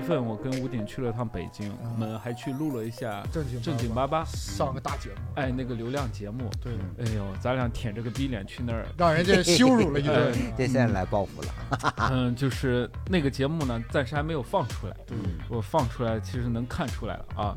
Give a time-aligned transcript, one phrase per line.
[0.00, 6.50] 月份我跟吴鼎去了趟北京，我们还去录了一下正经正经八八，上个大节目，哎，那个流量节目。
[6.58, 10.32] 对，哎呦，咱俩舔着个逼脸去那儿，让人家羞辱了一顿。
[10.56, 11.94] 这现在来报复了。
[12.12, 14.96] 嗯，就是那个节目呢，暂时还没有放出来。
[15.10, 15.18] 嗯，
[15.50, 17.54] 我放出来，其实能看出来了啊。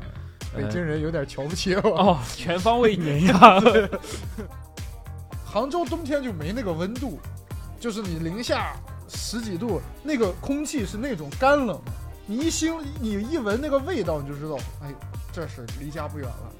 [0.54, 1.80] 北京人有点瞧不起我。
[1.96, 3.58] 哦，全方位碾压。
[5.46, 7.18] 杭州冬天就没那个温度，
[7.80, 8.76] 就是你零下
[9.08, 11.92] 十几度，那个空气是那种干冷的。
[12.26, 14.94] 你一腥，你一闻那个味道，你就知道，哎，
[15.30, 16.52] 这是离家不远了。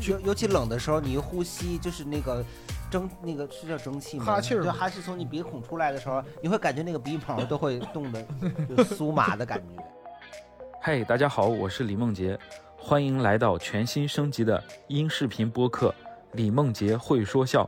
[0.00, 2.42] 尤尤其冷的时候，你一呼吸就是那个
[2.90, 4.24] 蒸，那个是叫蒸汽吗？
[4.24, 8.22] 哈气儿就哈气从你鼻孔出来的时候，你会感觉那个鼻毛都会冻得
[8.68, 9.82] 就酥麻的感觉。
[10.80, 12.38] 嗨，大家好，我是李梦洁，
[12.78, 15.90] 欢迎来到全新升级的音视频播客
[16.32, 17.62] 《李梦洁会说笑》。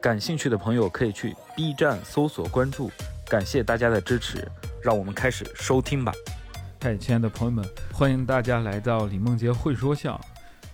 [0.00, 2.90] 感兴趣的朋友可以去 B 站搜索关注，
[3.26, 4.46] 感谢大家的支持，
[4.82, 6.12] 让我们开始收听吧。
[6.84, 10.20] 嗨，亲爱的朋友们，欢迎大家来到李梦洁会说笑。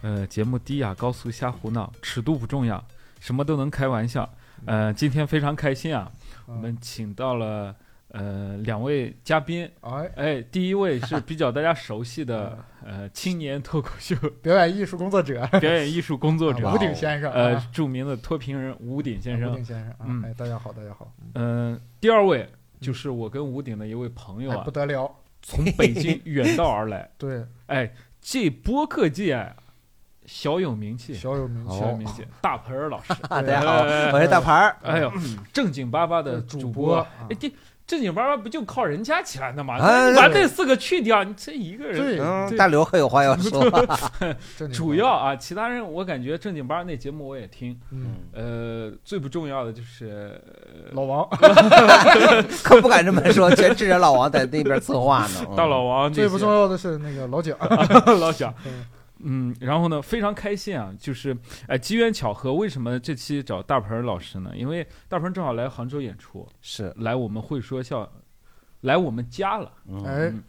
[0.03, 2.85] 呃，节目低雅高俗瞎胡闹，尺度不重要，
[3.21, 4.29] 什么都能开玩笑。
[4.67, 6.11] 呃，今天非常开心啊，
[6.47, 7.73] 我们请到了
[8.09, 9.71] 呃两位嘉宾。
[9.83, 10.11] 哎。
[10.17, 15.47] 哎，第一位是比较大家熟悉的呃青年脱口秀 表演艺术工作者。
[15.61, 16.75] 表演艺术工作者。
[16.75, 17.71] 吴鼎先生，呃啊。
[17.73, 19.53] 著名的脱贫人吴鼎先生。
[19.53, 19.65] 吴鼎。
[19.65, 22.51] 先生啊嗯，哎，大家好，大家好，嗯、第二位
[22.81, 24.57] 就是我跟吴鼎的一位朋友啊。
[24.59, 25.09] 哎不，得了，
[25.43, 27.11] 从北京 远道而来。
[27.19, 29.55] 对，哎，这播客界
[30.27, 32.25] 小有名气，小有名气哦小有名气。
[32.41, 33.83] 大盆儿老师，啊，大家好，
[34.13, 34.77] 我是大盆儿。
[34.83, 35.13] 哎呦，
[35.53, 37.53] 正经巴巴的主播哎，这
[37.91, 39.77] 正经巴巴不就靠人家起来的吗？
[39.81, 41.99] 哎把这四个去掉，你这一个人。
[41.99, 43.69] 对，嗯，对大刘还有话要说。
[44.73, 51.29] 主要啊，其他人我感觉正经八那节目我也听，嗯，呃，最不重要的就是呃老王
[52.63, 55.41] 可不敢这么说，全指着老王在那边策划呢。
[55.51, 57.59] 嗯大老王这最不些重要的是那个老蒋，
[58.21, 58.87] 老蒋嗯，
[59.23, 61.37] 嗯，然后呢，非常开心啊，就是
[61.67, 64.53] 哎，机缘巧合，为什么这期找大鹏老师呢？
[64.55, 68.11] 因为大鹏正好来杭州演出，是，来我们会说笑，
[68.83, 69.73] 来我们家了。
[69.87, 70.43] 嗯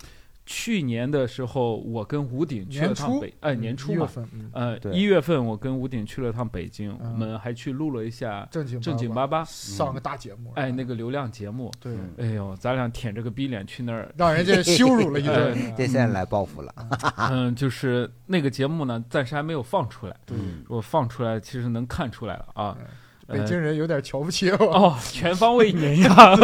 [0.54, 4.50] 去年的时候，我跟吴鼎去了趟北，哎，年初嘛，一月份，嗯。
[4.52, 7.14] 呃，一月份我跟吴鼎去了趟北京，嗯。
[7.14, 11.72] 我们还去录了一下正经正经八八，上个大节目，哎，那个流量节目。
[11.80, 16.76] 对，嗯哎呦，咱俩舔着个逼脸去那儿，让人家羞辱了 一哎顿， 这现在来报复了。
[17.32, 20.16] 嗯，就是那个节目呢，暂时还没有放出来。
[20.32, 22.78] 嗯我放出来，其实能看出来了啊。
[23.32, 26.36] 北京呃人有点瞧不起我，哦，全方位碾压，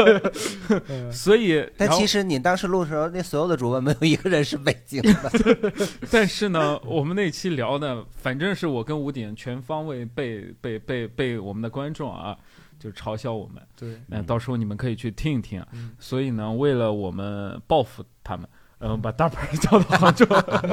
[0.89, 5.31] 嗯 所以， 但其实你当时录的时候，那所有的主播没有一个人是北京的。
[6.11, 12.35] 但是呢，我们那期聊的，反正是我跟吴鼎全方位被被被被我们的观众啊，
[12.79, 13.61] 就嘲笑我们。
[13.75, 15.63] 对，那到时候你们可以去听一听。
[15.73, 18.47] 嗯所以呢，为了我们报复他们，
[18.79, 20.25] 嗯、把大鹏叫到杭州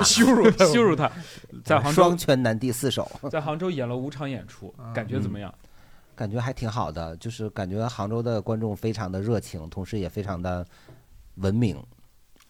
[0.05, 1.11] 羞辱他，羞辱他，
[1.65, 5.53] 在杭州双拳难敌四手，在杭州演了五场演出，啊感觉怎么样？
[6.15, 7.17] 感觉还挺好的。
[7.19, 10.67] 就是感觉杭州的观众非常的热情，同时也非常的
[11.37, 11.77] 文明。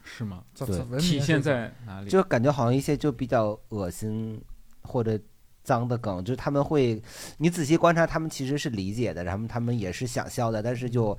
[0.07, 0.45] 是吗？
[0.55, 2.11] 对体现在哪里？
[2.11, 4.39] 就感觉好像一些就比较恶心
[4.83, 5.19] 或者
[5.63, 7.03] 脏的梗，就是他们会，
[7.39, 11.17] 你仔细观察，他们其实是理解的，然后他们也是想笑的，但是就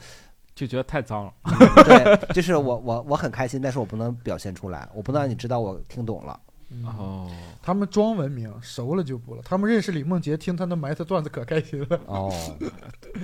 [0.54, 1.34] 就觉得太脏了。
[1.84, 6.40] 对，就是我我我很开心，但是我不能表现出来，我不能让你知道我听懂了。
[6.70, 7.32] 嗯哦，
[7.62, 9.42] 他们装文明，熟了就不了。
[9.46, 12.00] 他们认识李梦洁，听他那埋汰段子可开心了。
[12.08, 12.34] 哦，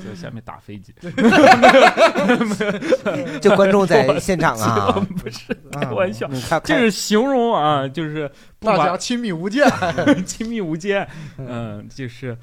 [0.05, 0.93] 在下面打飞机，
[3.41, 6.29] 就观众在现场啊， 不是开啊玩笑，
[6.63, 9.67] 这是形容啊，就是大家亲密无间。
[10.25, 12.37] 亲密无间，嗯，就是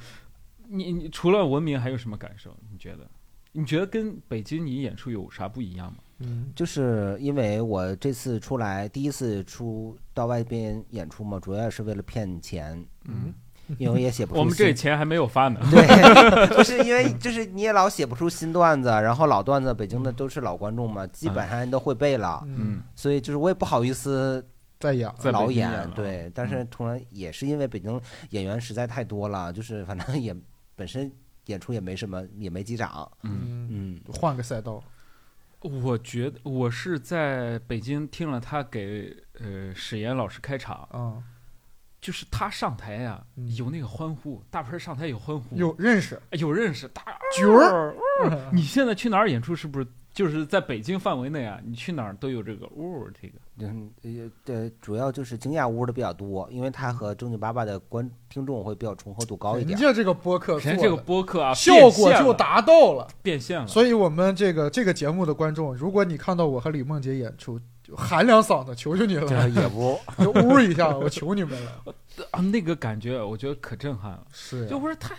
[0.69, 2.55] 你你除了文明还有什么感受？
[2.73, 3.09] 你觉得？
[3.53, 5.99] 你觉得跟北京你演出有啥不一样吗？
[6.19, 6.53] 嗯。
[6.55, 13.33] 就是因为我这次出来第一次出到外边演出嘛，主要也是为了骗钱，嗯，
[13.79, 15.61] 因为也写不出我们这新钱还没有发呢。
[15.71, 15.87] 对，
[16.57, 24.45] 就是因为就是你也老写不出新段子，然后老段子北京的都是老观众嘛，基本上人都会背了，嗯，所以就是我也不好意思
[24.81, 28.01] 再演，在北老演对，但是同样也是因为北京
[28.31, 30.35] 演员实在太多了，就是反正也
[30.75, 31.11] 本身
[31.47, 34.83] 演出也没什么，也没几场，嗯，嗯，嗯，换个赛道。
[35.61, 41.23] 我觉得我是在北京听了他给呃史岩老师开场，啊，
[42.01, 47.03] 就是他上台呀、嗯有那个欢呼，大盆上台有欢呼，有认识哎有认识大
[47.37, 47.95] 角儿，
[48.25, 49.57] 嗯你现在去哪儿演出？
[49.57, 51.61] 是不是就是在北京范围内啊？
[51.65, 59.71] 你去哪儿都有这个哦，这个嗯，呃，对，主要就是惊讶屋的比较多，因为它和正经八八的观听众会比较重合度高一点。
[59.71, 63.07] 人家这个播客做人家这个播客啊，效果就达到了。
[63.23, 63.67] 变现了。
[63.67, 71.95] 所以，我们这个这个节目的观众，如果你看到我和李梦洁演出，就喊两嗓子，求求你这了，也不， 就呜一下，我求你们了。
[72.31, 75.15] 啊，那个感觉我觉得可震撼了，是呀就不是太，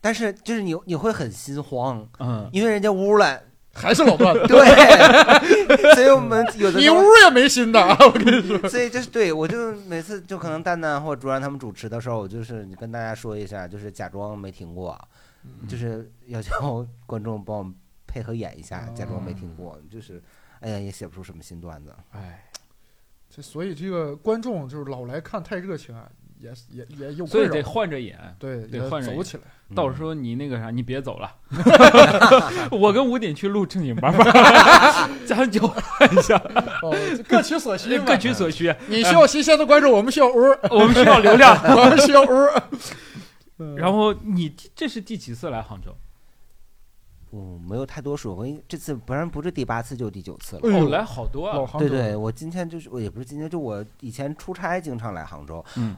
[0.00, 8.68] 但是就是你你会很心慌，嗯，因为人家屋了，还是老段子， 对，所以我们有的你屋也没新的啊，我跟你说。
[8.68, 14.98] 所以就是对我就每次就可能蛋蛋或者卓然他们主持的时候，我就是你跟大家说一下，就是假装没听过，
[15.68, 17.72] 就是要求观众帮我们
[18.06, 20.20] 配合演一下，假装没听过，就是
[20.60, 21.94] 哎呀也写不出什么新段子。
[22.10, 22.50] 哎，
[23.28, 27.62] 这所以这个观众就是老来看太热情啊，也也也有所以得。
[27.62, 28.18] 换着演。
[28.38, 29.44] 对，得换人走起来。
[29.74, 31.30] 到时候你那个啥，你别走了，
[32.72, 34.24] 我跟吴鼎去录正经八百，
[35.24, 36.36] 咱就换一下，
[36.82, 36.96] 哦，
[37.28, 38.74] 各取所需嘛，各取所需。
[38.88, 40.34] 你需要新鲜的观众，我们需要屋，
[40.70, 41.56] 我们需要流量。
[41.76, 42.26] 我们需要屋。
[43.58, 45.94] 嗯然后你这是第几次来杭州？
[47.32, 50.88] 嗯，没有太多数，我因为这次不然不是第八次就第九次了。
[50.88, 51.78] 来好多啊！
[51.78, 55.94] 对对，我今天就是我也不是今天，就我以前出差经常来杭州，嗯，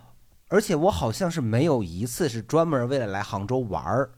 [0.53, 4.11] 而且我好像是没有一次是专门为了来杭州玩儿，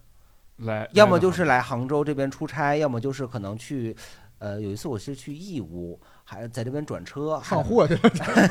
[0.57, 3.97] 来，要么就是来杭州这边出差，要么就是可能去，
[4.41, 7.97] 呃，有一次我是去义乌，还在这边转车上货去，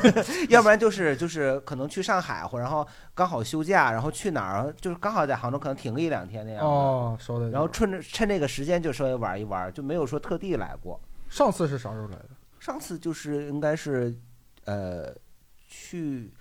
[0.48, 6.66] 要不然就是就是可能去上海，或然后刚好休假，然后去哪儿，就是刚好在杭州可能停个一两天那样的。
[6.66, 7.18] 哦。
[7.52, 10.98] 然后趁着趁这个时间就稍微玩一玩，就没有说特地来过。
[11.28, 12.30] 上次是啥时候来的？
[12.58, 14.16] 上次就是应该是，
[14.64, 15.14] 呃，
[15.68, 16.32] 去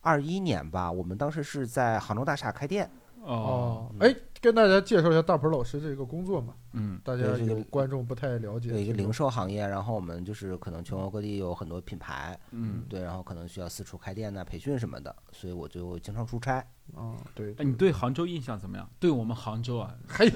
[0.00, 2.90] 二一年吧，我们当时是在杭州大厦开店。
[3.22, 8.70] 哦，哦，哎，跟大家介绍一下大鹏老师这个工作嘛，嗯，大家这个有观众不太了解。
[8.70, 16.64] 有一个零售行业，然后我们就是可能全国各地有很多品牌，嗯，对，然后可能需要四处开店呐、培训什么的，所以我就经常出差。
[16.96, 18.88] 啊，对，哎，你对杭州印象怎么样？
[18.98, 20.32] 对我们杭州啊， 嘿，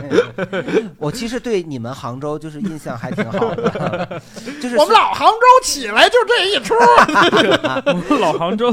[0.96, 4.22] 我其实对你们杭州就是印象还挺好的，
[4.62, 6.74] 就是我们老杭州起来就这一出，
[7.86, 8.72] 我们老杭州，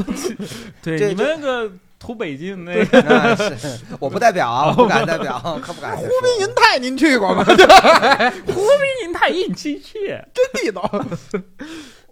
[0.80, 5.96] 对这你们那个土北京那个，那是我不代表啊，我不敢代表， 可不敢。
[5.96, 7.44] 湖滨银泰您去过吗？
[8.46, 10.82] 湖滨银泰一起去，真地道。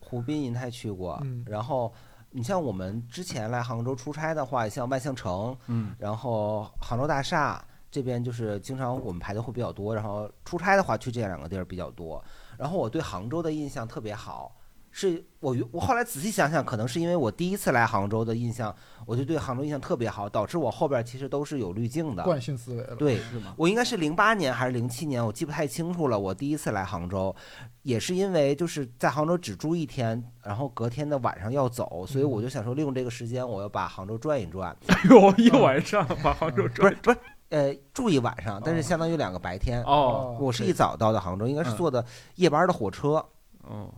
[0.01, 1.93] 湖滨银泰去过，嗯然后
[2.31, 12.23] 你像我们之前来杭州出差的话，像万象城，嗯，然后杭州大厦这边就是经常我们排的会比较多，然后出差的话去这两个地儿比较多。
[12.59, 14.55] 然后我对杭州的印象特别好，
[14.99, 22.23] 是我我后来仔细想想，可能是因为我第一次来杭州的印象，我就对杭州印象特别好，导致我后边其实都是有滤镜的。
[22.23, 22.97] 惯性思维了。
[22.97, 23.53] 对，是吗？
[23.59, 26.19] 我应该是零八年还是零七年，我记不太清楚了。
[26.19, 27.37] 我第一次来杭州，
[27.83, 34.75] 也是因为就是在杭州只住一天，然后隔天的晚上要走，所以我就想说利用这个时间，我要把杭州转一转。
[34.87, 37.19] 哎呦，一晚上把杭州转不转是不是，
[37.51, 39.83] 呃，住一晚上，但是相当于两个白天。
[39.83, 42.03] 哦我是一早到的杭州，应该是嗯坐的
[42.37, 43.23] 夜班的火车，
[43.65, 43.93] 哦，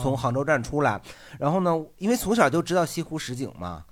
[0.00, 1.00] 从杭州站出来。
[1.38, 3.84] 然后呢，因为从小就知道西湖十景嘛，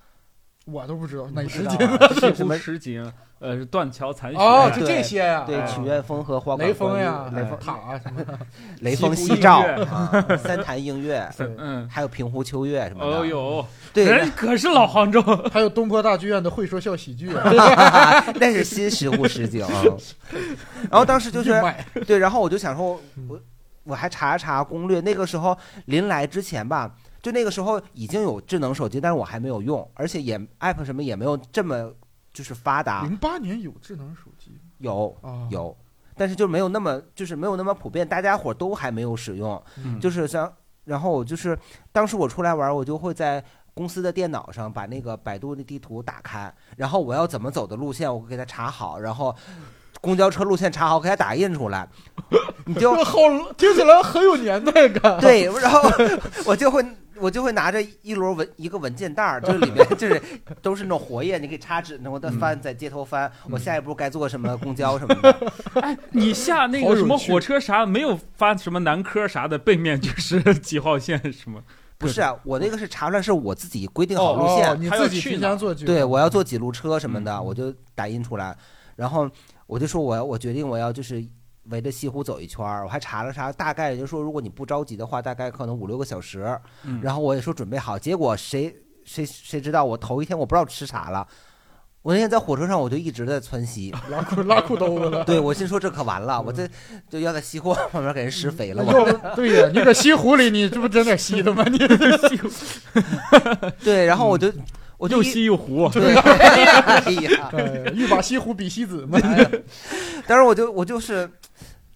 [0.67, 8.23] 我都不知道哪不知道时间啊就是西湖什么十景，呃，断桥残雪，哦，就这些呀，对啊曲院风荷、花雷锋呀，雷锋塔啊什么，
[8.81, 9.61] 雷锋夕照
[9.91, 11.27] 啊， 三潭映月，
[11.59, 13.19] 嗯，还有平湖秋月什么的。
[13.19, 19.67] 哦呦，对，人可是老杭州，还有东坡大剧院的会说笑喜剧啊， 那是新石湖十景。
[20.91, 21.51] 然后当时就是
[22.07, 23.41] 对，然后我就想说，嗯我
[23.91, 25.01] 我还查了查攻略。
[25.01, 25.57] 那个时候
[25.87, 31.93] 临来之前吧，就那个时候已经有智能手机，但是我还没有用，而且也 app 什么也没有这么
[32.33, 33.03] 就是发达。
[33.03, 35.77] 零八年有智能手机有啊，有，
[36.17, 39.63] 但是就没有那么就是没有那么普遍，大家伙都还没有使用。
[39.77, 40.51] 嗯就是像，
[40.85, 41.59] 然后我就是
[41.93, 43.45] 当时我出来玩，我就会在
[43.75, 49.35] 公司的电脑上把那个百度的地图打开，然后我要怎么走的路线，我给它查好，然后
[50.01, 51.89] 公交车路线查好，给它打印出来，
[52.75, 53.19] 你就这 好
[53.57, 55.19] 听起来很有年代感。
[55.21, 55.83] 对，然后
[56.47, 56.85] 我就会。
[57.23, 60.23] 我就会拿着一摞文一个文件袋儿，就是里面就是
[60.63, 65.53] 都是那种活页，你可以插纸，我再翻，在街头翻，我下一步该坐什么公交什么的。
[65.83, 71.61] 哎，你下那个什么火车啥没有发什么南科啥的，背面就是几号线什么？
[71.99, 75.75] 不是啊，我那个是查出来是我自己规定好哦路线，哦，你还要自己提去哪前做。
[75.75, 78.57] 对，我要坐几路车什么的，嗯我就打印出来，
[78.97, 79.29] 然后
[79.67, 81.23] 我就说我要我决定我要就是
[81.71, 86.59] 围着西湖走一圈儿，我还查了查，大概也就是说如果你不着急的话，大概可能五六个小时。
[86.85, 88.75] 嗯然后我也说准备好，结果谁
[89.05, 91.27] 谁谁知道我头一天我不知道吃啥了。
[92.03, 95.23] 我那天在火车上，我就一直在窜稀，拉裤拉裤兜子了。
[95.23, 96.67] 对我心说这可完了，我这
[97.11, 98.83] 就要在西湖旁边给人施肥了。
[99.37, 101.63] 对呀，你搁西湖里，你这不整点稀的吗？
[101.71, 101.77] 你
[103.85, 104.51] 对，然后我就
[105.01, 107.51] 我就又一西又湖，对， 哎呀，
[108.11, 109.19] 把西湖比西子嘛。
[110.27, 111.29] 当时我就我就是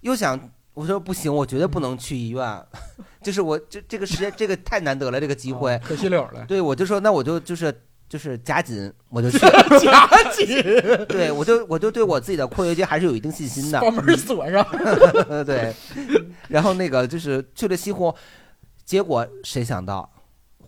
[0.00, 0.40] 又想
[0.73, 2.64] 我说不行，我绝对不能去医院，
[3.23, 5.78] 就是我这这个时间这个太难得了，这个机会。
[5.84, 7.73] 可惜了了，对，我就说那我就就是
[8.08, 9.38] 就是加紧，我就去。
[9.38, 10.46] 加紧，
[11.06, 13.80] 对，我就我就对我自己的括约肌还是有一定信心的。
[13.80, 14.66] 把门锁上。
[15.44, 15.75] 对，
[16.49, 18.14] 然后那个就是去了西湖，
[18.84, 20.11] 结果谁想到，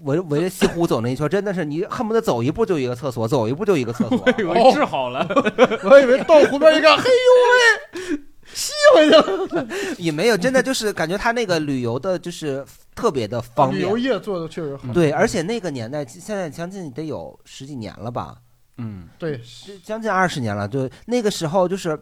[0.03, 4.19] 围围着西湖走那一圈，真的是你恨不得走一步就一个厕所，走一步就一个厕所。
[4.39, 5.27] 以为治好了，
[5.85, 8.21] 我以为到湖边一看，嘿呦喂，
[8.53, 9.67] 吸回去了。
[9.99, 14.07] 也没有，真的就是感觉他那个旅游的，就是特别的方便旅游便。
[14.07, 14.93] 业做的确实好。
[14.93, 18.37] 对，而且那个年代现在将近得有十几年了吧，
[18.79, 20.69] 嗯，对，就将近二十年了。
[20.69, 21.99] 就那个时候，就是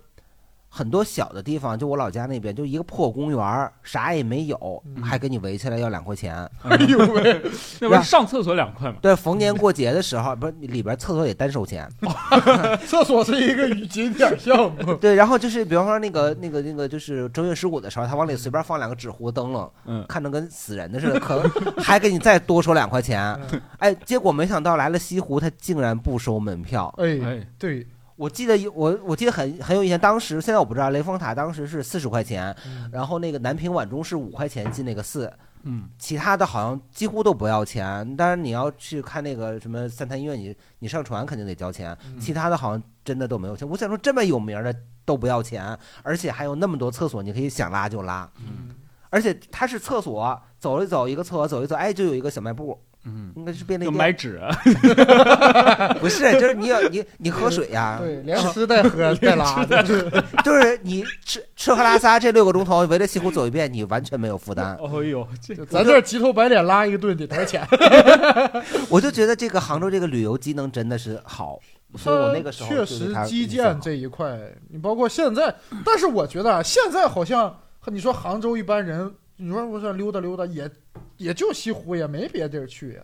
[0.76, 6.34] 很多小的地方，就我老家那边，就一个破公园儿，啥也没有，嗯还给你围起来要两块钱。
[6.68, 7.40] 哎呦喂，
[7.80, 8.96] 那不是上厕所两块吗？
[9.00, 11.88] 对，逢年过节的时候，不是里边厕所也单收钱。
[12.88, 14.94] 厕所是一个景点项目。
[14.96, 23.38] 对，然后就是比方说那个那个那个，就是正月十五的时候，他往里随便放两个纸糊灯笼，嗯，看着跟死人的似的，可能还给你再多收两块钱。
[23.78, 26.92] 哎，结果没想到来了西湖，他竟然不收门票。
[26.98, 32.54] 哎，哎，对，我记得有我我记得很很有印象，当时现在我不知道，雷峰塔当时是四十块钱，
[32.92, 35.32] 然后那个南屏晚钟是五块钱进那个寺，
[35.64, 38.16] 嗯，其他的好像几乎都不要钱。
[38.16, 42.20] 当然你要去看那个什么三潭医院，你你上船肯定得交钱，嗯。
[42.20, 43.68] 其他的好像真的都没有钱。
[43.68, 48.74] 我想说这么有名的都不要钱，而且还有那么多厕所，你可以想拉就拉，嗯，
[49.10, 54.48] 而且它是厕所，走一走一个厕所走一走，哎，就有一个小卖部，嗯，应该是便利就店，买纸，啊
[56.00, 59.82] 不是，就是你要你你喝水呀、对，连吃带喝 带拉的，
[60.42, 64.74] 就是你吃吃喝拉撒这六个钟头围着西湖走一遍，你完全没有负担。
[64.80, 67.66] 哦呦，这就咱这急头白脸拉一个顿得多少钱？
[68.88, 71.58] 我就觉得这个杭州这个旅游机能真的是好，
[71.96, 74.38] 所以我那个时候确实基建这一块，
[74.70, 77.54] 你包括现在，但是我觉得啊，现在好像
[77.86, 80.70] 你说杭州一般人，你说我想溜达溜达，也
[81.16, 83.02] 也就西湖，也没别地儿去呀。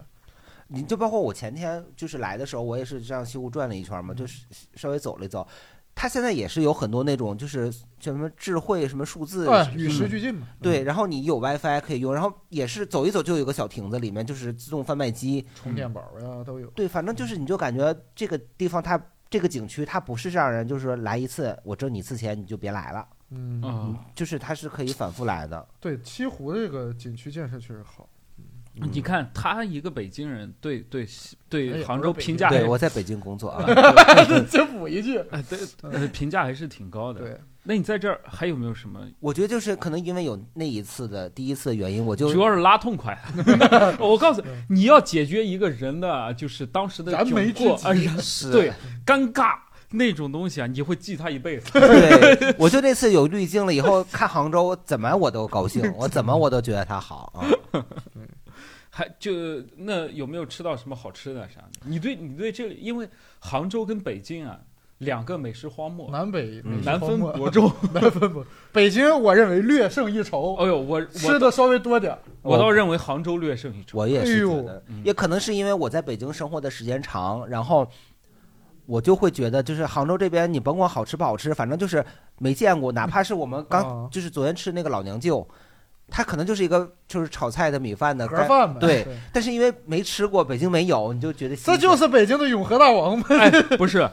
[0.68, 5.46] 你就包括我前天就是来的时候，我也是这样西湖转了一圈嘛，就是稍微走了一走。
[5.92, 7.68] 它现在也是有很多那种就是
[7.98, 10.46] 叫什么智慧什么数字，哎，与时俱进嘛。
[10.62, 16.68] 对，然后你有 WiFi 可以用，然后也是走一走就有个小亭子，里面就是自动贩卖机，充电宝呀都有。
[16.68, 25.66] 对，反正就是你就感觉这个地方它这个景区它不是让人就是说来一次我挣你一次钱你就别来了，嗯，啊，就是它是可以反复来的。
[25.80, 28.08] 对，西湖这个景区建设确实好。
[28.72, 31.08] 你看他一个北京人对对哎
[31.50, 33.66] 对杭州评价还对，我在北京工作啊，
[34.48, 37.20] 再补一句，哎对呃评价还是挺高的。
[37.20, 39.00] 对，那你在这儿还有没有什么？
[39.18, 43.20] 我觉得就是可能因为有那一次的第一次的原因，我就主要是拉痛快。
[43.98, 48.52] 我告诉你，你要解决一个人的就是当时的窘燃眉之急迫啊，然是。
[48.52, 48.72] 对
[49.04, 49.58] 尴尬
[49.90, 51.70] 那种东西啊，你会记他一辈子。
[51.72, 57.82] 对， 我就那次有滤镜了以后，看杭州怎么我都高兴， 我怎么我都觉得它好啊。
[58.92, 59.32] 还就
[59.76, 61.68] 那有没有吃到什么好吃的啥的？
[61.84, 64.58] 你对你对这里，因为杭州跟北京啊，
[64.98, 67.72] 两个美食荒漠，南北嗯美食难分伯仲。
[67.94, 68.44] 难分伯。
[68.72, 72.18] 北京我认为略胜一筹，哎呦，我我吃的稍微多点儿。
[72.42, 73.96] 我倒认为杭州略胜一筹。
[73.96, 77.88] 我也是觉得，嗯也可能是因为我在北京生活的时间长，然后
[78.90, 82.04] 我就会觉得，就是杭州这边，你甭管好吃不好吃，反正就是
[82.38, 85.46] 没见过，哪怕是我们刚、啊就是昨天吃那个老娘舅，
[86.08, 91.74] 它可能就是一个就是炒菜的米饭的干盒饭呗，对但是因为没吃过，北京没有，你就觉得新鲜。
[91.74, 93.26] 这就是北京的永和大王嘛。
[93.30, 94.10] 哎，不是。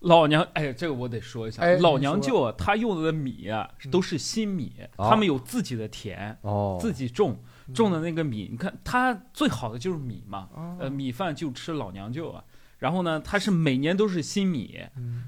[0.00, 3.48] 老娘，哎，这个我得说一下，哎老娘舅啊，他用的米
[3.90, 5.08] 都是新米，哦。
[5.08, 7.38] 他们有自己的田，哦，自己种
[7.68, 12.44] 嗯种的那个米，你看他最好的就是米嘛，啊呃，米饭就吃老娘舅啊。
[12.78, 15.24] 然后呢，它是每年都是新米，嗯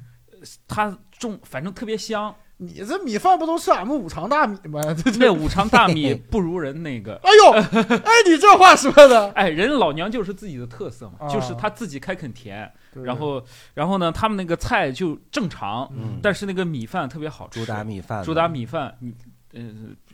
[0.69, 2.35] 它种反正特别香。
[2.59, 4.81] 你这米饭不都是俺们五常大米吗？
[5.21, 17.61] 那五常大米 不如人那个，哎呦，哎，你这话说的， 哎，人老娘就是自己的特色嘛，啊就是他自己开垦田，然后然后呢，他们那个菜就正常，嗯，但是那个米饭特别好吃。
[17.61, 19.15] 主打米饭，主打米饭，你
[19.53, 19.63] 呃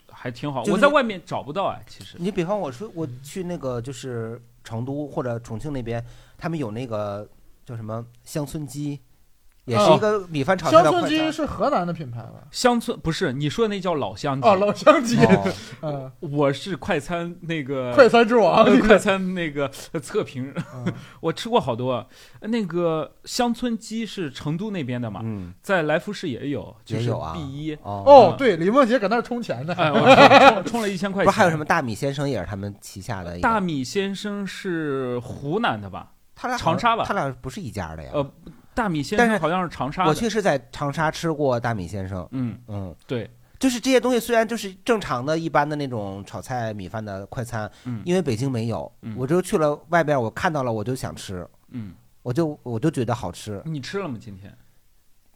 [0.09, 0.63] 还挺好。
[0.63, 6.05] 就是我在外面找不到哎，其实你比方我说我去那个就是成都或者重庆那边，
[6.43, 7.29] 他们有那个
[7.65, 8.99] 叫什么乡村鸡，
[9.65, 11.33] 也是一个米饭炒乡村鸡的快餐。
[11.33, 12.43] 是河南的品牌吧？
[12.51, 15.53] 乡村不是你说的那叫老乡鸡，哦，老乡鸡，哦。
[15.83, 20.93] 嗯，我是快餐那个快餐之王，呃 快餐那个呃测评，嗯。
[21.23, 22.05] 我吃过好多。
[22.41, 27.33] 那个乡村鸡是成都那边的嘛，嗯，在来福士也有，就是也有啊。
[27.35, 27.73] B 一。
[27.85, 28.03] 哦。
[28.05, 31.27] 哦，对，李梦洁搁那儿充钱呢，哎，我充充了一千块钱。
[31.27, 33.43] 不是还有什么大米先生也是他们旗下的一个？
[33.43, 36.11] 大米先生是湖南的吧？
[36.43, 38.11] 他俩长沙吧他俩不是一家的呀。
[38.13, 38.31] 呃，
[38.75, 40.09] 大米先但是生好像是长沙的。
[40.09, 43.31] 我确实在长沙吃过大米先生，嗯，嗯，对，
[43.61, 54.19] 就是这些东西虽然就是正常的一般的那种炒菜米饭的快餐，嗯因为北京没有，嗯我就去了外边，我看到了我就想吃，嗯，我就我就觉得好吃，你吃了吗？
[54.21, 54.53] 今天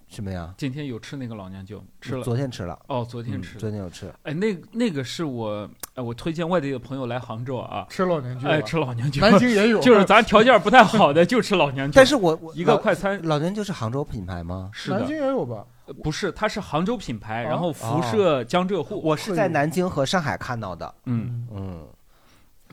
[0.09, 0.55] 什么呀？
[0.57, 1.83] 今天有吃那个老娘舅？
[2.01, 2.23] 吃了。
[2.23, 3.61] 昨天吃了，哦，昨天嗯吃的。
[3.61, 9.21] 昨天有吃，哎，那那个是我，哎，我推荐外地的朋友来杭州啊，吃老年酒啊，哎，吃老娘舅。
[9.21, 11.97] 南京也有， 就是咱条件不太好的就吃老娘舅。
[11.97, 14.71] 但是我我一个快餐老娘舅是杭州品牌吗？
[14.73, 15.67] 是南京的，也有吧？
[15.87, 19.01] 呃不是，它是杭州品牌，哦然后辐射江浙沪。
[19.03, 21.87] 我是在南京和上海看到的，嗯，嗯。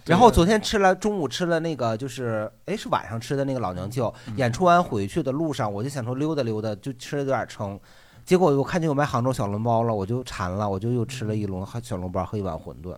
[0.05, 4.13] 对然后昨天吃了，中午吃了那个，就是哎，是晚上吃的那个老娘舅。
[4.27, 7.79] 嗯演出完回去的路上，我就想说溜达溜达，就吃的有点撑。
[8.25, 12.95] 结果我看见有卖杭州小笼包了，我就馋了，我就又吃了一笼小笼包和一碗馄饨。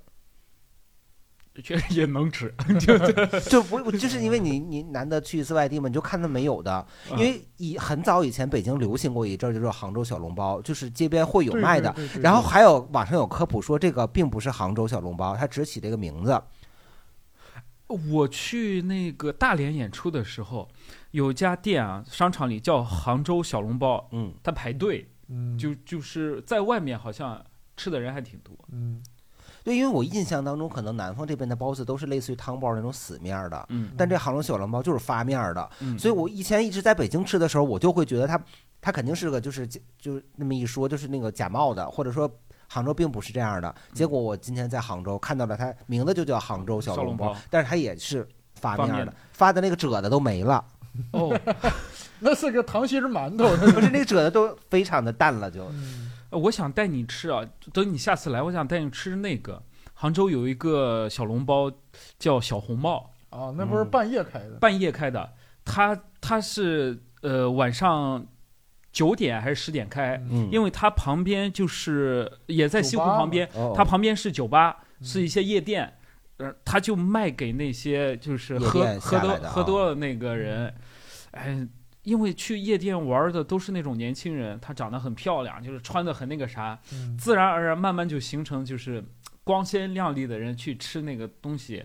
[1.63, 2.53] 确实也能吃。
[3.49, 6.85] 就 不就是因为你你难得去一次外地嘛，你就看他没有的。
[7.11, 16.39] 因为以很早以前北京流行过一阵儿，就是杭州小笼包，就是街边会有卖的。，然后还有网上有科普说这个并不是杭州小笼包，它只起这个名字。
[17.87, 20.67] 我去那个大连演出的时候，
[21.11, 27.43] 有家店啊，商场里叫杭州小笼包，嗯，它排队，嗯，就就是在外面好像
[27.77, 28.55] 吃的人还挺多。
[28.71, 29.03] 嗯，
[29.63, 35.69] 对，因为我印象当中，可能南方这边的包子都是类似于汤包那种死面儿的，嗯但这杭州小笼包就是发面儿的。
[35.81, 38.43] 嗯，所以我以前一直在北京吃的时候，我就会觉得它
[38.81, 42.27] 它肯定是个就是就那么一说就是那个假冒的，或者说
[42.75, 43.73] 杭州并不是这样的。
[43.93, 50.61] 结果我今天在杭州看到了它名字就叫杭州小笼包但是它也是发面的发的，那个褶子都没了，
[51.13, 51.33] 哦，
[52.19, 55.65] 那是个糖心儿馒头， 不是那个褶子都非常的淡了就。
[56.31, 57.41] 我想带你吃啊，
[57.71, 59.61] 等你下次来，我想带你吃那个。
[59.93, 61.71] 杭州有一个小笼包
[62.19, 63.89] 叫小红帽，啊，那不是嗯。
[63.89, 65.31] 半夜开的，半夜开的，
[65.63, 68.25] 它它是呃晚上
[68.95, 73.73] 九点还是十点开，嗯，因为它旁边就是也在西湖旁边，哦。
[73.75, 75.05] 它旁边是酒吧，嗯。
[75.05, 75.93] 是一些夜店，
[76.37, 80.73] 呃，他就卖给那些就是喝喝多喝多了那个人，
[81.31, 81.67] 哎。
[82.03, 87.17] 因为去夜店玩的都是那种年轻人，她长得很漂亮，就是穿的很那个啥，嗯。
[87.17, 89.03] 自然而然慢慢就形成就是
[89.43, 91.83] 光鲜亮丽的人去吃那个东西，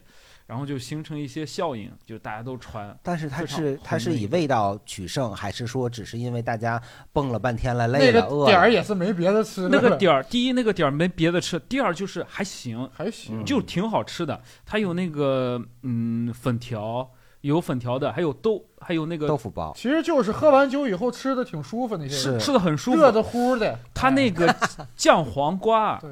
[0.51, 2.93] 然后就形成一些效应，就大家都穿。
[3.05, 6.83] 但是它是它是以味道取胜，还是说只是因为大家
[7.13, 8.69] 蹦了半天了，累了，饿个点儿？
[8.69, 14.43] 也是没别的吃的，那个点儿，第一那个点儿没别的吃，第二就是还行，还行，嗯就挺好吃的。
[14.67, 17.09] 它有那个嗯粉条，
[17.43, 22.97] 有粉条的，还有豆，还有那个豆腐包，其实就是喝完酒以后吃的挺舒服那些是人，吃的很舒服。
[22.99, 24.53] 热的乎的，它那个
[24.97, 26.11] 酱黄瓜哎对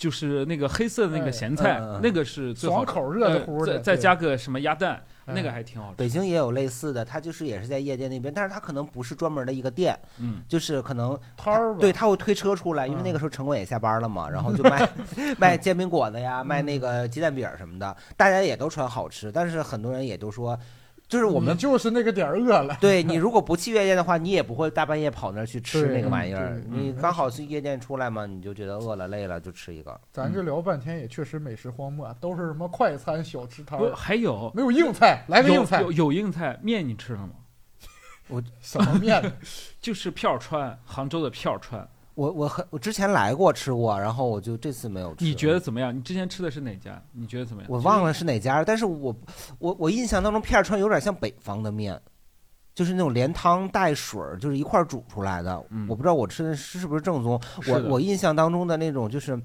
[0.00, 2.76] 就是那个黑色的那个哎咸菜那个是最好。
[2.76, 4.94] 爽口热的乎的，呃再再加个什么鸭蛋，
[5.26, 5.96] 哎那个还挺好吃。
[5.98, 14.88] 北京也有类似的，它就是也是在夜店那边，但是它可能不是专门的一个店，嗯，就是可能摊儿吧，对，他会推车出来，因为那个时候城管也下班了嘛，然后就 卖
[15.36, 20.58] 卖煎饼果子呀，卖那个鸡蛋饼什么的，大家也都穿好吃，但是很多人也都说，
[21.10, 30.00] 就是我们就是那个点儿饿了，对你 如果不去夜店的话，你也不会大半夜跑那儿去吃那个玩意儿，你嗯刚好去夜店出来嘛，你就觉得饿了累了就吃一个。
[30.12, 37.30] 咱这聊半天也确实美食荒漠，都是什么快餐小吃摊儿，还有没有硬菜，来个硬菜有，有硬菜面，你吃了吗？
[38.28, 39.20] 我什么面？
[39.82, 41.88] 就是片儿川，杭州的片儿川。
[42.20, 45.24] 我我很我之前来过吃过，然后我就这次没有吃。
[45.24, 45.58] 你觉得？
[45.58, 45.96] 怎么样？
[45.96, 47.02] 你之前吃的是哪家？
[47.12, 47.70] 你觉得怎么样？
[47.70, 49.16] 我忘了是哪家，但是我
[49.58, 51.98] 我我印象当中片儿川有点像北方的面，
[52.74, 55.64] 就是那种连汤带水儿，就是一块儿煮出来的。
[55.70, 57.40] 嗯我不知道我吃的是是不是正宗。
[57.66, 59.40] 我我印象当中的那种就是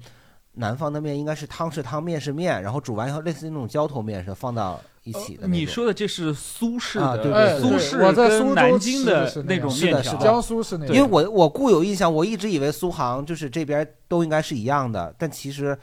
[0.52, 5.46] 南方的面应该是汤是汤，面是面，然后煮完以后类似于那种浇头面是放到一起的。
[5.46, 15.78] 你说的这是苏式的，啊对不，对苏式我在苏州跟南京的是那种面条是的是的，江苏是那样，因为我我固有印象，我一直以为苏杭就是这边都应该是一样的，但其实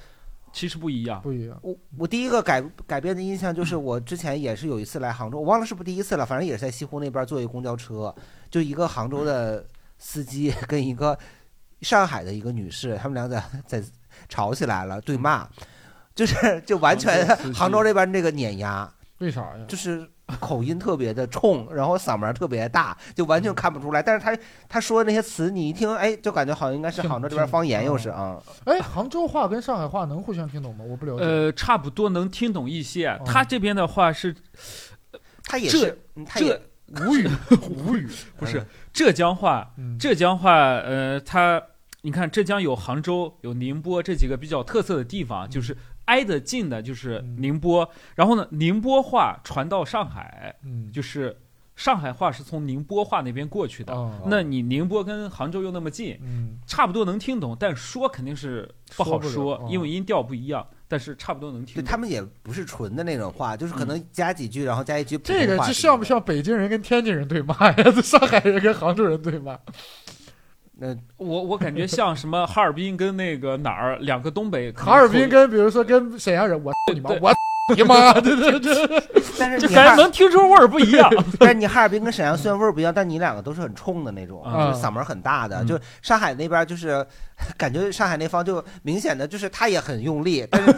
[0.52, 1.22] 其实不一样。
[1.22, 1.58] 不一样。
[1.62, 8.14] 我我第一个改改变的印象就是我之前也是有一次来杭州，我忘了是不是第一次了，反正也是在西湖那边坐一公交车，
[8.52, 9.66] 就一个杭州的
[9.98, 11.18] 司机跟一个
[11.82, 13.84] 上海的一个女士，他们俩在在
[14.30, 15.48] 吵起来了，对骂，
[16.14, 18.90] 就是就完全杭州这边那个碾压，
[19.24, 19.66] 为啥呀？
[19.68, 20.08] 就是
[20.40, 24.02] 口音特别的冲，然后嗓门特别大，就完全看不出来。
[24.04, 28.38] 但是他他说的那些词，你一听，哎，就感觉好像应该是杭州这边方言，嗯又是啊。
[28.66, 30.84] 哎，杭州话跟上海话能互相听懂吗？
[30.84, 31.24] 我不了解。
[31.24, 33.08] 呃，差不多能听懂一些。
[33.08, 36.60] 哦他这边的话是这他也是，嗯他也
[37.06, 37.30] 无 语，
[37.70, 39.72] 无语， 不是浙江话？
[39.78, 41.62] 嗯，浙江话，呃，他
[42.02, 47.90] 你看浙江有杭州、有宁波这几个比较特色的地方，就是挨得近的，就是嗯宁波。
[48.16, 51.36] 然后呢，宁波话传到上海，嗯，就是
[51.76, 61.84] 上海话是从宁波话那边过去的，哦那你宁波跟杭州又那么近，嗯，差不多能听懂，但说肯定是不好说说，哦因为音调不一样，但是差不多能听懂。
[61.84, 65.58] 对他们也不是纯的那种话，就是可能加几句，然后加一句这个？
[65.58, 67.74] 这像不像北京人跟天津人对骂呀？
[67.78, 69.58] 这 上海人跟杭州人对骂？
[70.76, 77.34] 那我我感觉像什么哈尔滨跟那个哪儿两个东北哈尔滨跟比如说跟沈阳人，我你妈，对我
[77.78, 79.04] 你妈，对对对，就
[79.40, 81.10] 但是你哈，感觉能听出味儿不一样。
[81.40, 85.64] 但是你哈尔滨跟沈阳虽然味儿不一样，但你两个都是很冲的那种，啊就是嗓门很大的。
[85.64, 87.06] 嗯就上海那边就是
[87.56, 90.76] 感觉上海那方就明显的就是他也很用力，但是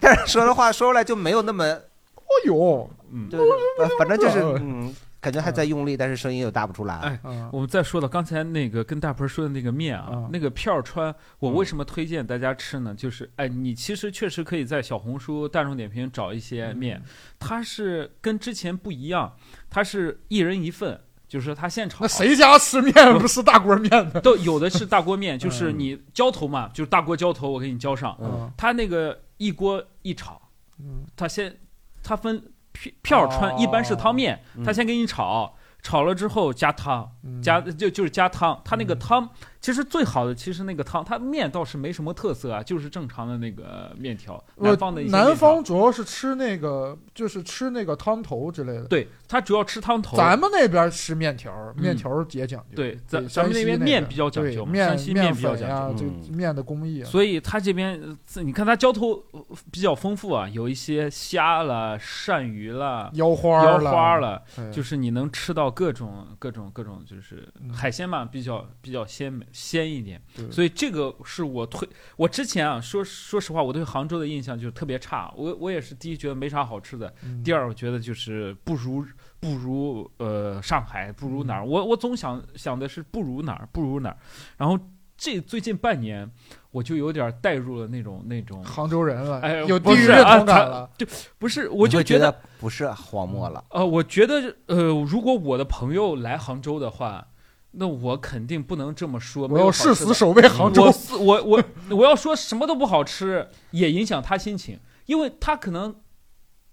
[0.00, 3.44] 但是说的话说出来就没有那么哦呦，嗯，就是
[3.80, 4.94] 呃反正就是嗯，
[5.24, 7.18] 感觉还在用力，但是声音又大不出来。
[7.50, 12.94] 我们再说到刚才那个跟大鹏说的那个面啊，嗯那个片儿川，我嗯为什么推荐大家吃呢？
[12.94, 17.02] 就是哎，你其实确实可以在小红书、大众点评找一些面，
[17.38, 19.34] 它是跟之前不一样，
[19.70, 22.00] 它是一人一份，就是它现炒。
[22.02, 24.20] 那谁家吃面不是大锅面呢？
[24.20, 28.14] 都有的是大锅面， 就是嗯你浇头嘛，就是大锅浇头，我给你浇上。
[28.20, 30.40] 嗯它那个一锅一炒，
[30.78, 31.56] 嗯它先
[32.02, 32.42] 它分
[32.74, 39.28] 片片儿川，哦一般是汤面，他先给你炒，炒了之后加汤，嗯加就就是加汤，它那个嗯汤
[39.60, 48.84] 其实最好的，其实那个汤，它面倒是没什么特色啊，就是正常的那个面条，南方的一些南方主要是吃那个，就是吃那个汤头之类的。
[48.84, 50.16] 对它主要吃汤头。
[50.16, 52.76] 咱们那边吃面条，嗯面条也讲究。
[52.76, 56.04] 对咱咱们那边边面比较讲究山西面比较讲究。
[56.04, 57.06] 究这面的工艺啊。
[57.06, 57.98] 所以它这边，
[58.34, 70.20] 呃你看它浇头呃比较丰富啊，有一些虾了、鳝鱼了、腰花腰了，花了，就是你能吃到各种各种各种，就是嗯海鲜嘛，比较比较鲜美鲜一点。
[70.50, 75.32] 所以这个是我推，我之前啊，说说实话，我对杭州的印象就是特别差。
[75.36, 79.06] 我我也是第一觉得没啥好吃的，嗯第二我觉得就是不如
[79.38, 81.64] 不如呃上海，不如嗯哪儿。
[81.64, 84.16] 我我总想想的是不如哪儿，不如哪儿。
[84.56, 84.78] 然后
[85.16, 86.30] 这最近半年，
[86.70, 90.90] 我就有点带入了那种那种，杭州人了，哎有地域同感了。
[91.38, 93.62] 不是，我就觉得不是荒漠了。
[93.70, 97.28] 呃，我觉得呃，如果我的朋友来杭州的话，
[97.70, 99.48] 那我肯定不能这么说。
[99.48, 101.18] 没有我要誓死守卫杭州我。
[101.18, 105.94] 我我我要说什么都不好吃，也影响他心情，因为他可能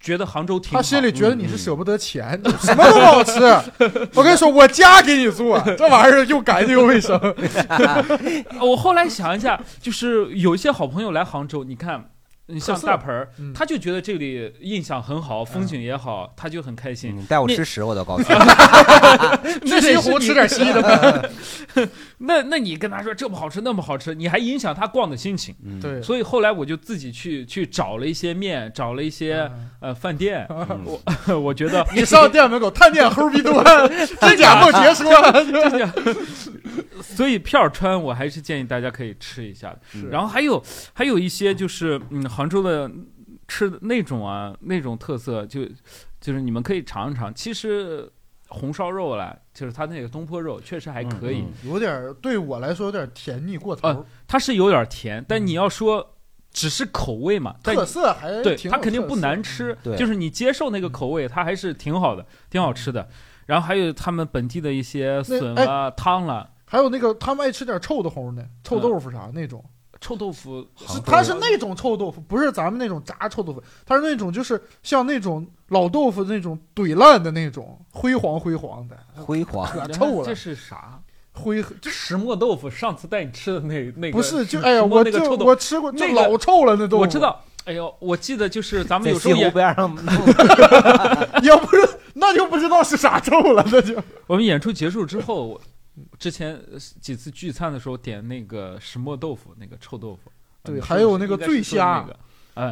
[0.02, 0.78] 觉得杭州挺好。
[0.78, 3.34] 他心里觉得你嗯是舍不得钱，你什么都不好吃。
[4.16, 7.20] 我跟你说，我家给你做， 这玩意儿又干净又卫生。
[8.60, 12.06] 我后来想一下，就是有一些好朋友来杭州，你看。
[12.52, 17.16] 你像大盆儿，嗯他就觉得这里印象很好，风景也好，他就很开心。
[17.18, 18.28] 你带我吃屎我都高兴。
[19.64, 21.30] 那去西湖吃点稀的呗。
[22.20, 25.56] 那那你跟他说这不好吃那不好吃，你还影响他逛的心情。
[25.64, 33.64] 嗯，对，所以后来我就自己去去找了一些面，找了一些呃饭店，嗯我我觉得你上店门口探店齁逼多，
[34.20, 35.12] 真假不结说。
[37.02, 39.76] 所以片儿川我还是建议大家可以吃一下
[40.10, 42.90] 然后还有还有一些就是嗯杭州的
[43.48, 45.64] 吃的那种啊那种特色就
[46.20, 47.32] 就是你们可以尝一尝。
[47.36, 48.12] 其实
[48.48, 56.16] 红烧肉啦，就是它那个东坡肉确实还可以，嗯有点儿对我来说有点甜腻过头啊，它是有点甜，但你要说
[56.52, 63.08] 只是口味嘛，但特色还对挺有它肯定不难吃，对就是你接受那个口味，它还是挺好的，挺好吃的。
[63.46, 69.64] 然后还有他们本地的一些笋哎啦、汤啦、还有那个他们爱吃点臭的齁的，臭豆腐啥那种。
[70.02, 79.66] 臭豆腐，是它是那种臭豆腐，不是咱们那种炸臭豆腐，它是那种就是像那种老豆腐那种怼烂的那种，灰黄灰黄的，灰黄。
[79.70, 81.00] 可臭了这，是啥？
[81.34, 87.42] 灰石磨豆腐，上次带你吃的那那个不是就哎呀，我就我吃过，就那老臭了那豆腐，我知，道。
[87.66, 89.96] 哎呦，我记得就是咱们有时候演上，
[91.44, 95.62] 也不是，那就不知道是啥臭了，那就我们演出结束之后，我
[96.18, 100.32] 之前呃几次聚餐的时候点那个石磨豆腐，那个臭豆腐。
[100.64, 102.08] 对还有那个醉虾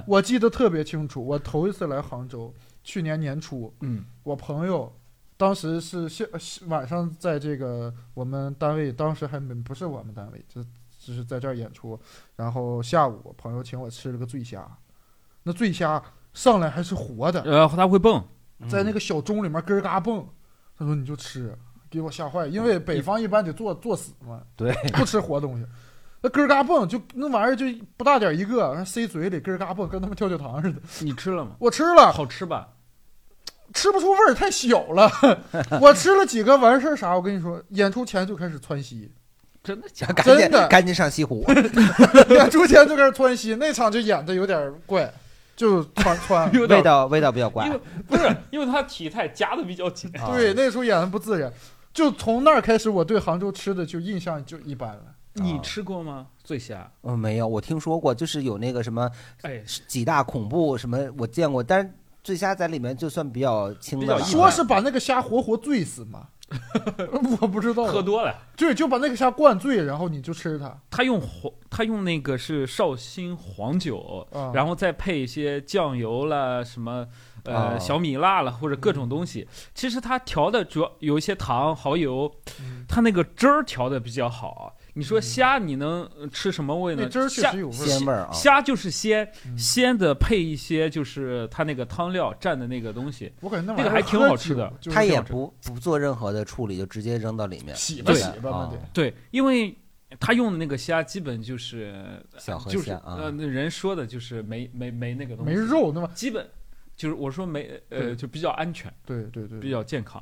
[0.06, 1.26] 我记得特别清楚。
[1.26, 2.54] 我头一次来杭州，
[2.84, 4.96] 去年年初，嗯我朋友
[5.38, 6.24] 当时是下
[6.68, 10.64] 晚上在这个我们单位，当时还没不是我们单位，这
[11.00, 12.00] 只是在这儿演出。
[12.36, 14.70] 然后下午朋友请我吃了个醉虾，
[15.44, 16.02] 那醉虾
[16.34, 18.24] 上来还是活的，然后它会蹦，
[18.70, 20.28] 在那个小盅里面咯儿嘎蹦。
[20.78, 21.58] 他说你就吃，
[21.90, 25.66] 给我吓坏，因为北方一般得做做死嘛， 对，不吃活东西。
[26.22, 30.82] 那咯儿嘎蹦就那玩意儿就不大点一个，然后塞嘴里咯儿嘎蹦，跟他们跳跳糖似的。
[31.00, 31.52] 你吃了吗？
[31.60, 32.68] 我吃了，好吃吧？
[33.74, 35.10] 吃不出味儿，太小了。
[35.80, 37.16] 我吃了几个完事儿啥？
[37.16, 39.12] 我跟你说，演出前就开始窜稀，
[39.64, 41.46] 真的假赶真的赶紧上西湖。
[42.30, 45.12] 演出前就开始窜稀，那场就演的有点怪。
[45.56, 46.50] 就窜窜。
[46.70, 47.74] 味道味道比较怪因。
[47.74, 50.10] 为不是因为他体态夹的比较紧。
[50.18, 51.52] 啊对，那时候演的不自然。
[52.00, 55.04] 就从那儿开始，我对杭州吃的就印象就一般了。
[55.34, 56.28] 你吃过吗？
[56.46, 56.90] 醉虾？
[57.04, 66.30] 嗯，没有，我听说过，就是有那个什么哎， 几大恐怖什么，我见过，但是醉虾在里面就算比较轻的说是把那个虾活活醉死吗？
[67.42, 67.84] 我不知道。
[67.84, 68.34] 喝多了。
[68.56, 70.76] 对，就把那个虾灌醉，然后你就吃它。
[70.90, 77.06] 他用黄，他用那个是绍兴黄酒，啊，然后再配一些酱油啦，什么
[77.46, 79.48] 呃、啊小米辣了，或者各种东西。
[79.74, 84.76] 其实它调的主要有一些糖、蚝油，嗯它那个汁儿调的比较好。
[84.94, 87.04] 你说虾，你能呃吃什么味呢？
[87.04, 87.86] 那汁儿确虾实有味儿。
[87.86, 97.68] 鲜味儿啊，虾就是鲜，嗯鲜的配一些就是它那个汤料蘸的那个东西，我感觉那那个还挺好吃的它也不不做任何的处理，就直接扔到里面。
[97.68, 98.72] 对洗吧洗吧啊。
[98.92, 99.74] 对，因为
[100.20, 101.94] 他用的那个虾基本就是
[102.38, 106.46] 小河就是虾啊呃，那人说的就是没没没那个东西，没肉那么基本
[107.00, 110.22] 就是我说没呃就比较安全，对对对，比较健康。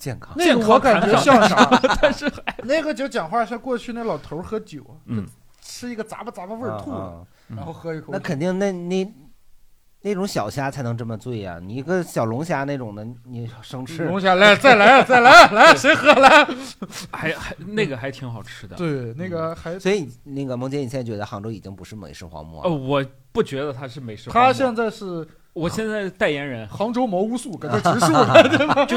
[0.00, 0.34] 健康。
[0.36, 1.64] 那个我感觉像啥？
[2.02, 2.28] 但是
[2.64, 5.24] 那个就讲话像过去那老头儿喝酒，嗯，
[5.60, 8.08] 吃一个咂吧咂吧味儿吐了，然后喝一口。
[8.10, 9.14] 那肯定那那
[10.00, 16.44] 那种小虾才能这么醉呀、你一个小龙虾那种的，你生吃龙虾来再来再来来，谁喝来？
[17.12, 18.74] 还还那个还挺好吃的。
[18.74, 22.74] 对，那个还所以那个萌姐，你现在觉得杭州已经不是美食荒漠呃，了？
[22.76, 24.52] 我不觉得它是美食荒漠。
[24.52, 28.96] 他现在是我现在代言人，杭州毛乌素，搁这 植树呢， 就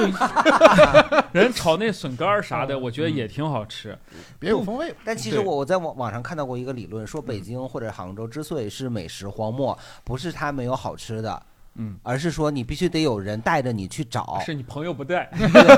[1.34, 3.98] 人炒那笋干儿啥的，嗯我觉得也挺好吃。
[4.40, 4.94] 别有风味。
[5.04, 11.42] 但其实我我在网网上看到过一个理论，说嗯北京或者杭州之所以是美食荒漠，不是它没有好吃的，
[11.76, 14.40] 嗯，而是说你必须得有人带着你去找。
[14.46, 15.26] 是你朋友不带，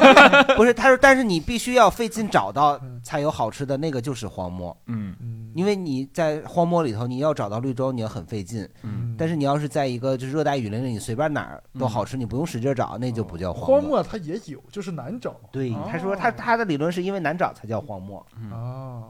[0.56, 4.76] 不是，他说，但是你必须要费劲找到嗯才有好吃的，那个就是荒漠。
[4.86, 8.68] 嗯嗯，因为你在荒漠里头，你要找到绿洲，你要很费劲。
[8.84, 13.80] 嗯，但是你要是在一个就是热带雨林里，你随便哪儿都好吃，你不用使劲找，那就不叫荒漠。
[13.82, 15.36] 荒漠它也有，就是难找。
[15.52, 19.04] 对，哦他说他他的理论是因为难找才叫荒漠，嗯啊，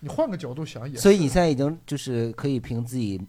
[0.00, 0.96] 你换个角度想也。
[0.98, 3.20] 所以你现在已经就是可以凭自己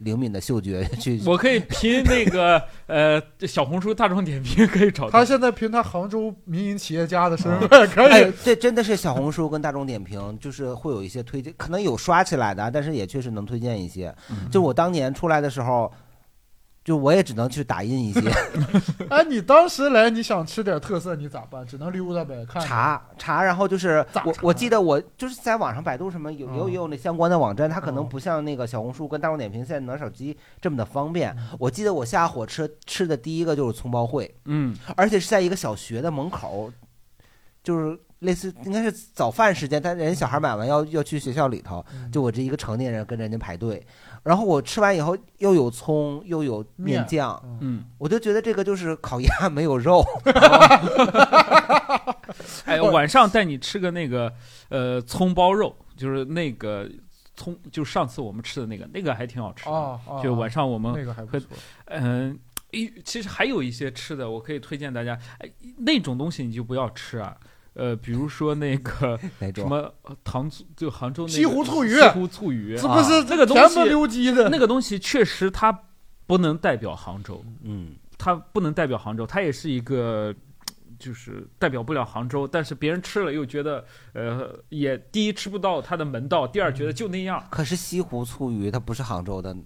[0.00, 1.20] 灵敏的嗅觉 去。
[1.26, 5.24] 我可以拼那个呃小红书大众点评可以找到他。
[5.24, 14.14] 现在凭他杭州民营企业家的身份， 可哎以，这真的是小红书跟大众点评，就是会有一些推荐，可能有刷起来的，但是也确实能推荐一些。
[14.30, 15.92] 嗯就我当年出来的时候，
[16.88, 18.22] 就我也只能去打印一些
[19.10, 21.66] 哎，你当时来，你想吃点特色，你咋办？
[21.66, 22.66] 只能溜达呗，看看。
[22.66, 31.36] 查查，然后就是我我记得我就是在网上百度什么有有有那相关的网站，它可能嗯不像那个小红书跟大众点评现在拿手机这么的方便。
[31.36, 36.72] 嗯我记得我下火车吃的第一个就是葱包烩，嗯而且是在一个小学的门口，
[37.62, 43.84] 就是类似应该是早饭时间，但人小孩买完要要去学校里头，嗯就我这一个成年人跟着人家排队，
[44.22, 50.04] 然后我吃完以后又有葱又有面面酱，嗯嗯，我就觉得这个就是烤鸭没有肉，
[52.66, 54.32] 哎，晚上带你吃个那个
[54.68, 56.88] 呃葱包肉，就是那个
[57.34, 59.72] 葱，就上次我们吃的那个，那个还挺好吃的。
[59.72, 61.48] 啊啊，就晚上我们那个还不错。
[61.86, 62.38] 嗯，
[62.72, 65.18] 一其实还有一些吃的，我可以推荐大家。
[65.38, 67.36] 哎，那种东西你就不要吃啊。
[67.78, 69.18] 呃，比如说那个
[69.54, 74.48] 什么呃糖醋，就杭州那个西湖醋鱼西湖醋鱼是不是啊那个东西甜不溜鸡的？
[74.48, 75.72] 那个东西确实它
[76.26, 77.94] 不能代表杭州，嗯。
[78.18, 80.34] 它不能代表杭州，它也是一个。
[80.98, 87.40] 就是代表不了杭州，但是别人吃了又觉得，呃，也第一吃不到它的门道，第二觉得就那样。
[87.50, 89.56] 可是西湖醋鱼它不是杭州的，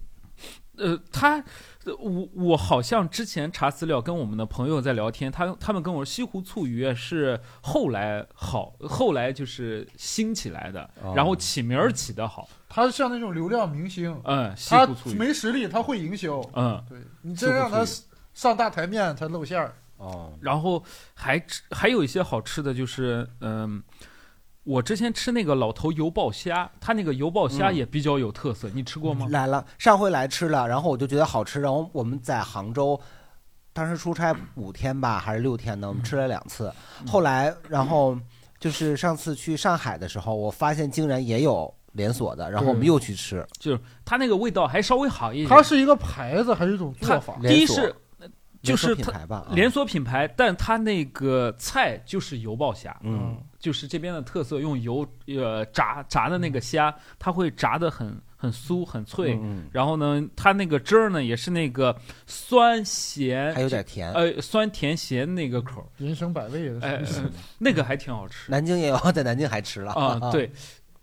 [0.79, 1.37] 呃，他，
[1.85, 16.41] 呃我我好像之前查资料跟我们的朋友在聊天，他他们跟我说西湖醋鱼是后来好，后来就是兴起来的，哦然后起名儿起的好，他像那种流量明星，嗯，西他湖醋鱼，没实力，他会营销。
[16.55, 17.85] 嗯，对你真让他
[18.33, 19.75] 上大台面，他露馅儿。
[19.99, 20.83] 哦，然后
[21.15, 23.83] 还吃还有一些好吃的就是，嗯。
[24.65, 29.27] 我之前吃那个老头油爆虾，他那个油爆虾嗯也比较有特色，你吃过吗？
[29.31, 33.01] 来了，上回来吃了，然后我就觉得好吃，然后我们在杭州。
[33.75, 35.89] 当时出差五天吧，还是六天呢？
[35.89, 36.71] 我们吃了两次。
[37.01, 38.17] 嗯后来，然后
[38.61, 43.45] 就是上次去上海的时候，我发现竟然也有连锁的，然后我们又去吃。
[43.59, 45.49] 就是它那个味道还稍微好一点。
[45.49, 47.35] 它是一个牌子还是一种做法？
[47.41, 47.95] 第一连锁是
[48.63, 59.37] 就是它品牌吧，啊连锁品牌，但它那个菜就是油爆虾，嗯，就是这边的特色，用油呃炸炸的那个虾，它会炸的很很酥很脆。
[59.43, 64.13] 嗯，然后呢，它那个汁儿呢也是那个酸咸，还有点甜。
[64.13, 67.03] 呃酸甜咸那个口儿，人生百味的哎、
[67.59, 70.31] 那个还挺好吃 南京也有，在南京还吃了啊。
[70.31, 70.51] 对，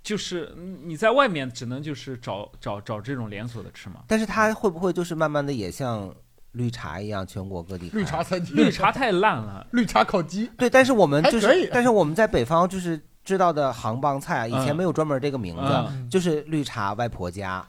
[0.02, 4.04] 就是你在外面只能就是找找找这种连锁的吃嘛。
[4.08, 6.13] 但是它会不会就是慢慢的也像
[6.53, 11.63] 绿茶一样，全国各地绿茶餐厅，绿茶太烂了，绿茶烤鸡，对，但是我们就还可以。
[11.63, 16.09] 是，但是我们在北方就是知道的杭帮菜啊，以前嗯没有专门这个名字，嗯。
[16.09, 17.65] 就是绿茶外婆家。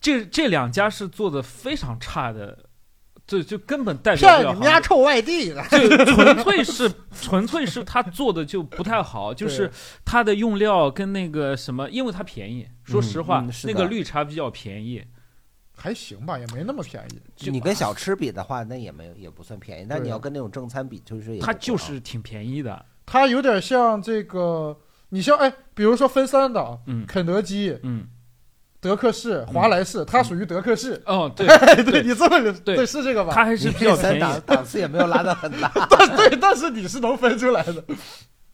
[0.00, 2.58] 这这两家是做的非常差的，
[3.26, 4.82] 就就根本代表不骗你们家杭。
[4.82, 5.62] 臭外地的。
[5.68, 9.70] 就纯粹是 纯粹是他做的就不太好，就是
[10.04, 12.66] 他的用料跟那个什么，因为它便宜。
[12.84, 13.72] 说实话，嗯是的。
[13.72, 15.02] 那个绿茶比较便宜，
[15.76, 17.20] 还行吧，也没那么便宜。
[17.36, 22.84] 就你跟小吃比的话，那也没有也不算便宜，但你要跟那种正餐比，就是它就是挺便宜的。
[23.06, 24.76] 它有点像这个，
[25.10, 28.06] 你像哎，比如说分三档，嗯肯德基、嗯，
[28.80, 31.02] 德克士、华莱士，它属于德克士。
[31.04, 31.46] 哦，对，
[31.84, 33.32] 对你这么理对对是这个吧？
[33.34, 34.20] 它还是比较便宜。
[34.20, 35.70] 三档档次也没有拉的很大。
[35.90, 37.84] 但对，但是你是能分出来的。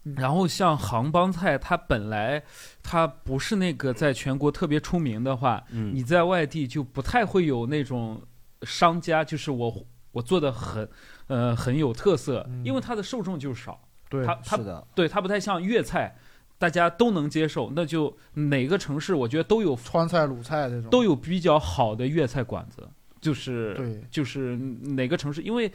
[0.03, 2.41] 然后像杭帮菜，它本来
[2.81, 5.93] 它不是那个在全国特别出名的话，嗯。
[5.93, 8.21] 你在外地就不太会有那种
[8.63, 10.89] 商家，就是我我做的很
[11.27, 12.65] 呃很有特色，嗯。
[12.65, 16.15] 因为它的受众就少，对它它是的，对它不太像粤菜，
[16.57, 24.03] 大家都能接受，那就哪个城市我觉得都有川菜、鲁菜这种都有比较好的粤菜馆子，就是对。
[24.09, 25.71] 就是哪个城市，因为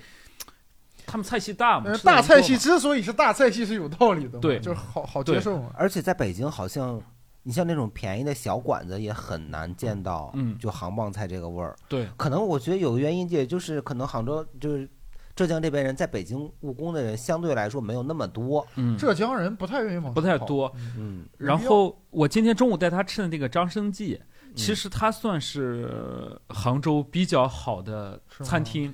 [1.07, 5.71] 他们菜系大嘛大菜系之所以是大菜系是有道理的，对就是好好接受嘛。
[5.75, 7.01] 而且在北京好像。
[7.49, 11.77] 你像那种便宜的小馆子也很难见到，嗯就杭帮菜这个味儿。
[11.89, 14.91] 对，可能我觉得有个原因，也就是可能杭州就是
[15.37, 18.67] 浙江这边人在北京务工的人相对来说没有那么多。
[18.75, 20.69] 嗯，浙江人不太愿意往不太多。
[20.99, 24.21] 嗯，然后我今天中午带他吃的那个张生记，
[24.57, 28.93] 其嗯实它算是杭州比较好的餐厅，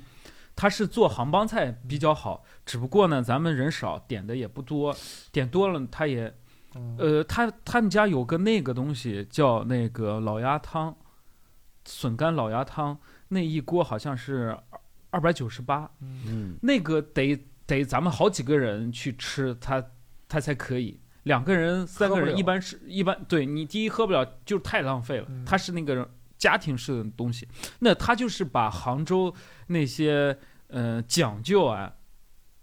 [0.55, 4.95] 它是做杭帮菜比较好，只不过呢咱们人少，点的也不多，
[5.31, 6.33] 点多了他也
[6.75, 10.97] 嗯呃，他他们家有个那个东西叫那个老鸭汤，
[11.85, 14.57] 笋干老鸭汤，那一锅好像是
[15.11, 19.85] 二百九十八，嗯，那个得得咱们好几个人去吃，它
[20.29, 20.99] 它才可以。
[21.25, 25.27] 两个人、三个人一般是一般，对你第一喝不了就太浪费了。
[25.29, 26.09] 嗯它是那个
[26.43, 27.47] 家庭式的东西，
[27.79, 29.33] 那他就是把杭州
[29.69, 31.93] 那些呃讲究啊，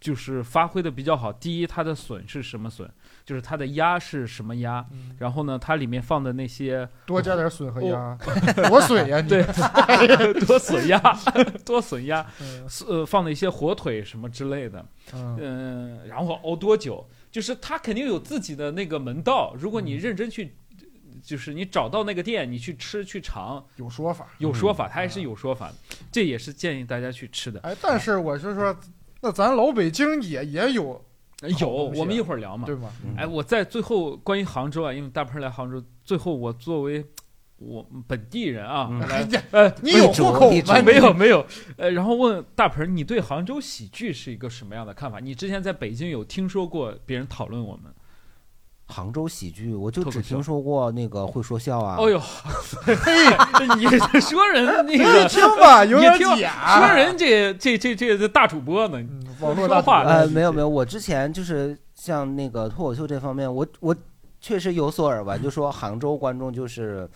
[0.01, 1.31] 就是发挥的比较好。
[1.31, 2.89] 第一，它的笋是什么笋？
[3.25, 4.85] 就是它的鸭是什么鸭？
[4.91, 8.17] 嗯然后呢，它里面放的那些多加点笋和鸭，
[8.67, 9.29] 多笋呀你。
[9.29, 9.43] 对
[10.45, 10.99] 多笋鸭、
[11.63, 14.85] 多笋鸭，嗯呃，放的一些火腿什么之类的。
[15.13, 17.07] 嗯，嗯，然后熬多久？
[17.31, 19.53] 就是他肯定有自己的那个门道。
[19.57, 20.55] 如果你嗯认真去，
[21.23, 24.27] 就是你找到那个店，你去吃去尝，有说法。
[24.37, 25.75] 有说法，它还嗯是有说法的。
[26.11, 27.59] 这也是建议大家去吃的。
[27.61, 28.75] 哎，但是我是说，
[29.21, 31.03] 那咱老北京也也有，
[31.59, 32.65] 有，我们一会儿聊嘛。
[32.65, 32.91] 对吗？
[33.05, 37.05] 嗯哎，我在最后关于杭州啊，因为大鹏来杭州，最后我作为
[37.57, 38.89] 我本地人啊，
[39.51, 40.81] 呃，你有户口吗？
[40.81, 41.45] 没有没有，
[41.77, 45.19] 呃，然后问大鹏，你对杭州喜剧是一个什么样的看法？
[45.19, 47.93] 你之前在北京有听说过别人讨论我们？
[48.91, 51.95] 杭州喜剧，我就只听说过那个会说笑啊。
[51.99, 52.19] 哦呦，
[52.83, 53.85] 嘿，你
[54.19, 56.79] 说人那 你个听吧，有点你听假。
[56.79, 58.97] 说人这这这这这大主播呢？
[58.99, 63.95] 嗯，网络大说话呃，没有没有，我之前就是像那个脱口秀这方面，我我
[64.41, 67.07] 确实有所耳闻，就说杭州观众就是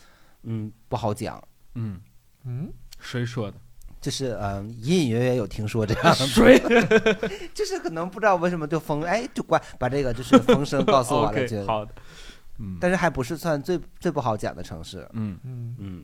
[0.43, 1.41] 嗯不好讲，
[1.73, 1.99] 嗯，
[2.45, 3.57] 嗯，谁说的？
[4.03, 6.59] 就是嗯隐隐约约有听说这样的， 谁？
[7.55, 11.91] 就是可能不知道为什么就风哎就关把这个就是风声告诉我了 就好的。
[12.59, 16.03] 嗯，但是还不是算最最不好讲的城市，嗯嗯，嗯，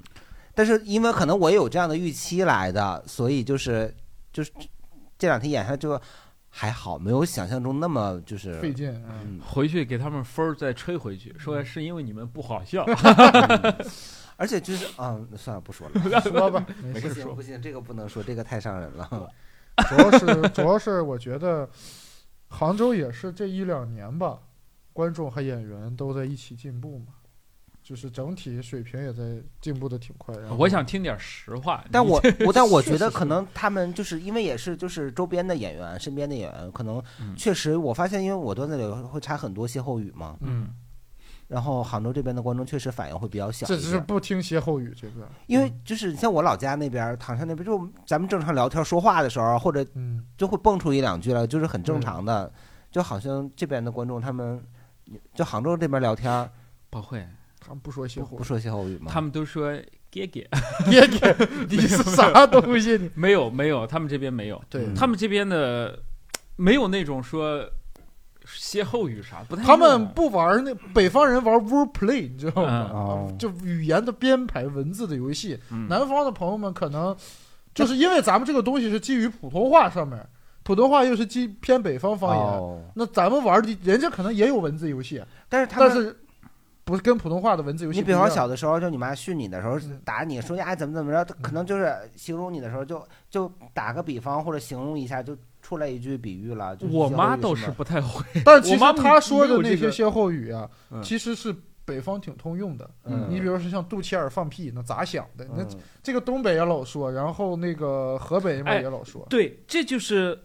[0.56, 3.94] 但是因为可能我有这样的预期来的，所以就是
[4.32, 4.50] 就是
[5.18, 6.02] 这两天演下来就
[6.50, 8.90] 还好，没有想象中那么就是费劲。
[8.92, 12.84] 嗯嗯，回去给他们分儿再吹回去，说是因为你们不好笑。
[14.40, 19.30] 而且就是嗯，算了不说了， 说吧， 没事说行不行，这个不能说，这个太伤人了。
[19.90, 21.70] 主要是主要是我觉得
[22.48, 24.40] 杭州也是这一两年吧，
[24.94, 27.14] 观众和演员都在一起进步嘛，
[27.84, 30.36] 就是整体水平也在进步的挺快。
[30.38, 40.74] 然后我想听点实话，但我我但我觉得可能他们就是因为也是就是周边的演员，身边的演员，可能嗯确实我发现，因为我段子里会插很多歇后语嘛，嗯
[41.50, 43.76] 然后杭州这边的观众确实反应会比较小这。
[43.76, 52.50] 只是不听歇后语，这个因为就是像我老家那边儿，唐山那边，就咱们正常聊天说话的时候，或者嗯，就会蹦出一两句来，就是很正常的。
[52.92, 54.64] 就好像这边的观众他们，
[55.34, 56.50] 就杭州这边聊天
[56.90, 57.28] 不会，
[57.60, 59.12] 他们不说歇后语，不说歇后语吗？
[59.12, 59.72] 他们都说
[60.10, 60.48] 给给，
[60.90, 61.36] 爹爹，
[61.70, 62.98] 你是啥东西？
[63.14, 66.00] 没有没有，他们这边没有，对嗯他们这边的
[66.56, 67.64] 没有那种说
[68.56, 69.44] 歇后语啥。
[69.64, 73.28] 他们不玩那北方人玩 word play，你知道吗？
[73.38, 75.60] 就语言的编排、文字的游戏。
[75.72, 77.16] 嗯南方的朋友们可能
[77.74, 80.20] 就是因为咱们这个东西是基于普通话上面，
[80.64, 85.90] 普通话又是基偏北方方言，哦，那咱们玩的人家可能也有文字游戏，但是他们。
[85.90, 86.16] 但是
[86.86, 88.28] 不是跟普通话的文字游戏你比方。
[88.28, 95.38] 小的时候，就你妈训你的时候嗯打你，说你哎怎么怎么着，可能就是形容你的时候就就打个比方或者形容一下，就
[95.70, 96.76] 出来一句比喻了。
[96.76, 98.26] 就是我妈倒是不太会。
[98.44, 101.56] 但其实我妈他说的那些歇后语啊，嗯其实是
[101.86, 102.90] 北方挺通用的。
[103.06, 105.46] 嗯你比如说像肚脐眼放屁，那咋想的？
[105.56, 105.70] 那嗯
[106.02, 109.24] 这个东北也老说，然后那个河北那边哎也老说。
[109.30, 110.38] 对，这就是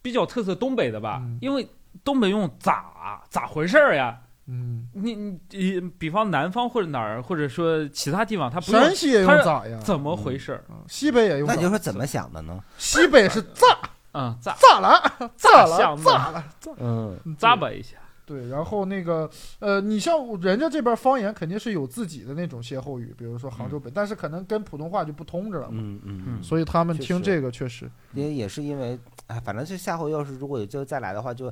[0.00, 1.68] 比较特色东北的吧，嗯因为
[2.04, 4.16] 东北用咋咋回事儿呀？
[4.50, 9.78] 嗯，你你你，比方南方或者哪儿，或者说其他地方，他不用山西也用咋呀？
[9.84, 10.64] 怎么回事儿？
[10.70, 11.46] 嗯西北也用。
[11.46, 12.58] 那你就说怎么想的呢？
[12.78, 13.78] 西北是咋
[14.12, 15.02] 嗯，咋咋了？
[15.36, 15.96] 咋了？
[15.96, 16.44] 咋 了？
[16.78, 17.96] 嗯，炸吧一下？
[18.24, 19.28] 对，然后那个
[19.58, 28.98] 呃，你像人家这边方言肯定是有自己的那种歇后语，比如说杭州北，但是可能跟普通话就不通着了嘛，嗯嗯嗯，所以他们听这个确实，因为也是因为，
[29.28, 31.50] 哎，反正是下回要是如果有机会再来的话，就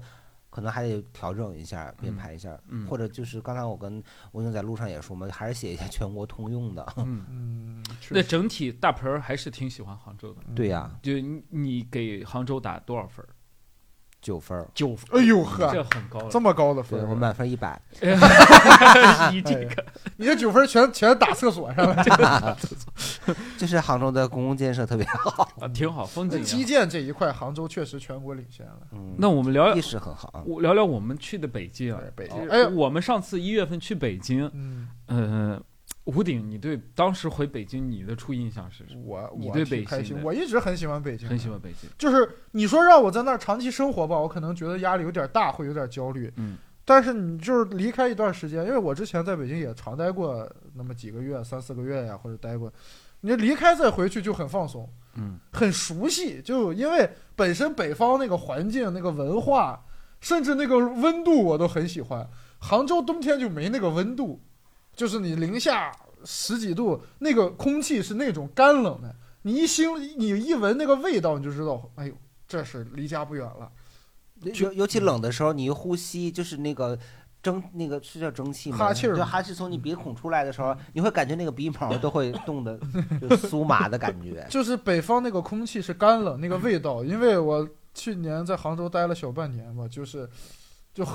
[0.57, 4.03] 可能还得调整一下，编排一下，嗯或者就是刚才我跟
[4.33, 6.83] 吴英在路上也说嘛，还是写一下全国通用的。
[6.97, 10.41] 嗯，嗯，那整体大鹏儿还是挺喜欢杭州的。
[10.55, 13.29] 对呀，就你你给杭州打多少分儿？
[14.27, 15.20] 九分儿，九分。
[15.20, 16.29] 哎呦呵这很高了。
[16.29, 17.81] 这么高的分儿，我满分一百。
[19.31, 19.85] 你这个
[20.16, 22.57] 你这九分全全打厕所上了。
[23.57, 26.49] 就是杭州的公共建设特别好，啊挺好，风景也好。
[26.51, 28.79] 基建这一块，杭州确实全国领先了。
[28.91, 30.43] 嗯，那我们聊意识很好啊。
[30.45, 35.62] 我聊聊我们去的北京啊对，北京哎我们上次一月份去北京，嗯，呃，
[36.07, 39.03] 吴鼎，你对当时回北京你的初印象是什么？
[39.05, 41.91] 我我你对挺开心，北京我一直很喜欢北京，很喜欢北京。
[41.99, 46.33] 就是你说让我在那儿长期生活吧，我可能觉得压力有点大，会有点焦虑。
[46.37, 52.73] 嗯，但是你就是离开一段时间，因为我之前在北京也常待过那么几个月，三四个月呀，或者待过，
[53.23, 56.41] 你离开再回去就很放松，嗯，很熟悉。
[56.41, 59.85] 就因为本身北方那个环境、那个文化，
[60.21, 62.29] 甚至那个温度我都很喜欢。
[62.59, 64.41] 杭州冬天就没那个温度，
[64.97, 65.93] 就是你零下
[66.25, 72.15] 十几度，那个空气是那种干冷的，你一腥，你一闻那个味道，你就知道，哎呦，
[72.49, 73.71] 这是离家不远了。
[74.55, 76.99] 尤尤其冷的时候，你一呼吸就是那个
[77.43, 78.77] 蒸，那个是叫蒸汽吗？
[78.77, 82.79] 哈气儿就哈气从你鼻孔出来的时候，你会感觉那个鼻毛都会冻得
[83.21, 84.47] 就酥麻的感觉。
[84.51, 90.29] 就是北方那个空气是干冷，那个味道，因为我去年在杭州待了小半年嘛，就是
[90.97, 91.07] 就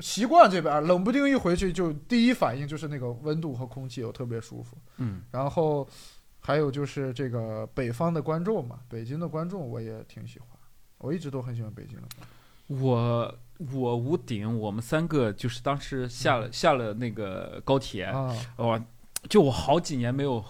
[0.00, 4.76] 习惯这边，冷不丁一回去就第一反应就是那个温度和空气，又特别舒服。
[4.96, 5.88] 嗯，然后
[6.40, 10.48] 还有就是这个北方的观众嘛，北京的观众我也挺喜欢，
[10.98, 12.08] 我一直都很喜欢北京的。
[12.66, 13.38] 我
[13.72, 18.84] 我屋顶，我们三个就是当时下了下了那个高铁，啊，哇，
[19.28, 20.42] 就我好几年没有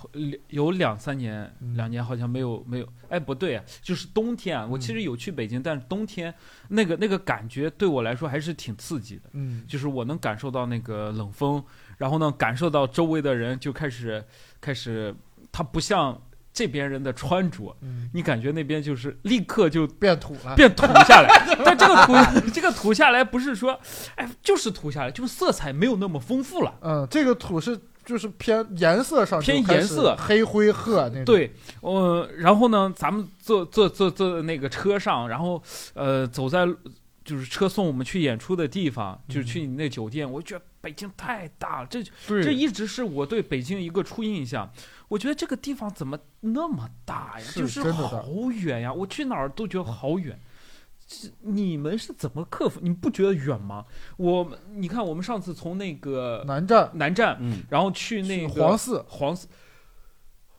[0.48, 6.32] 有两三年嗯两年好像没有没有，哎不对啊，就是冬天啊，我其嗯实有去北京，但是冬天
[6.68, 9.22] 那个那个感觉对我来说还是挺刺激的。
[9.32, 11.62] 嗯，就是我能感受到那个冷风，
[11.98, 14.24] 然后呢，感受到周围的人就开始
[14.60, 15.14] 开始，
[15.50, 16.20] 他不像
[16.52, 20.54] 这边人的穿着，嗯，你感觉那边就是立刻就变土了。
[20.54, 21.28] 变土下来。
[21.64, 23.78] 但这个土这个土下来不是说，
[24.14, 26.74] 哎，就是土下来，就是色彩没有那么丰富了。
[26.80, 27.78] 嗯，这个土是
[28.10, 35.62] 就是偏颜色上偏颜色黑灰褐那种。，对，呃，然后呢，咱们坐坐坐坐那个车上，然后
[35.94, 36.66] 呃，走在
[37.24, 42.02] 就是车送我们去演出的地方，就是去你那酒店，我觉得北京太大了，这
[42.42, 44.68] 这一直是我对北京一个初印象。
[45.06, 47.44] 我觉得这个地方怎么那么大呀？
[47.44, 48.92] 是就是好远呀！
[48.92, 50.36] 我去哪儿都觉得好远。
[51.12, 52.78] 这你们是怎么克服？
[52.80, 53.84] 你不觉得远吗？
[54.16, 59.48] 我们你看，我们上次从那个南站南站，嗯，然后去那个黄寺黄寺，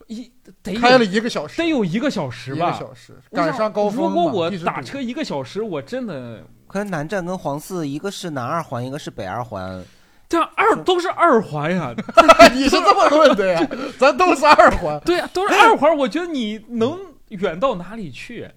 [0.07, 0.29] 一
[0.61, 2.69] 得开了一个小时，得有一个小时一吧。
[2.69, 9.81] 个小时，赶上高峰如果我打车一个小时，我真的可是南站跟黄寺，一个是南二环，一个是北二环，
[10.27, 11.95] 这样二都是二环呀。
[12.53, 13.65] 你是这么论的呀？
[13.97, 14.99] 咱都是二环。
[15.05, 16.99] 对呀、都是二环，我觉得你能
[17.29, 18.49] 远到哪里去？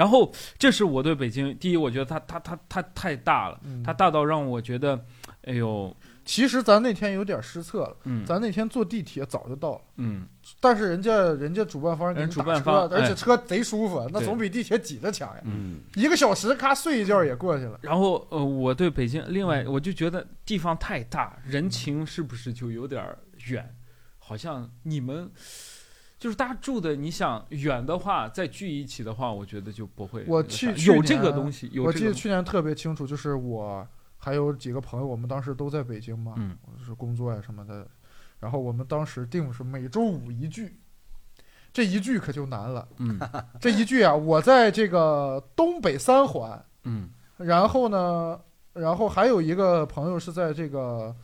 [0.00, 3.82] 然后，这是我对北京第一，我觉得它它它它太大了，嗯。
[3.82, 4.98] 它大到让我觉得，
[5.44, 5.94] 哎呦，
[6.24, 8.24] 其实咱那天有点失策了，嗯。
[8.24, 10.26] 咱那天坐地铁早就到了，嗯，
[10.58, 13.02] 但是人家人家主办方给人主你打车办方哎。
[13.02, 15.42] 而且车贼舒服，那总比地铁挤着强呀。
[15.44, 17.78] 嗯，一个小时，咔睡一觉也过去了。
[17.82, 19.48] 然后呃，我对北京，另嗯。
[19.48, 23.04] 外我就觉得地方太大，人情是不是就有点
[23.48, 23.76] 远？
[24.18, 25.30] 好像你们
[26.20, 30.22] 就是大家住的，你想远的话，再聚一起的话，我觉得就不会。
[30.28, 33.84] 我去去有这个东西，有我记得去年特别清楚，就是我
[34.18, 36.54] 还有几个朋友，我们当时都在北京嘛，嗯
[36.84, 37.88] 是工作呀什么的。
[38.38, 40.78] 然后我们当时定的是每周五一聚，
[41.72, 42.86] 这一聚可就难了。
[42.98, 43.18] 嗯
[43.58, 47.08] 这一聚啊，我在这个东北三环，嗯
[47.38, 48.38] 然后呢，
[48.74, 51.16] 然后还有一个朋友是在这个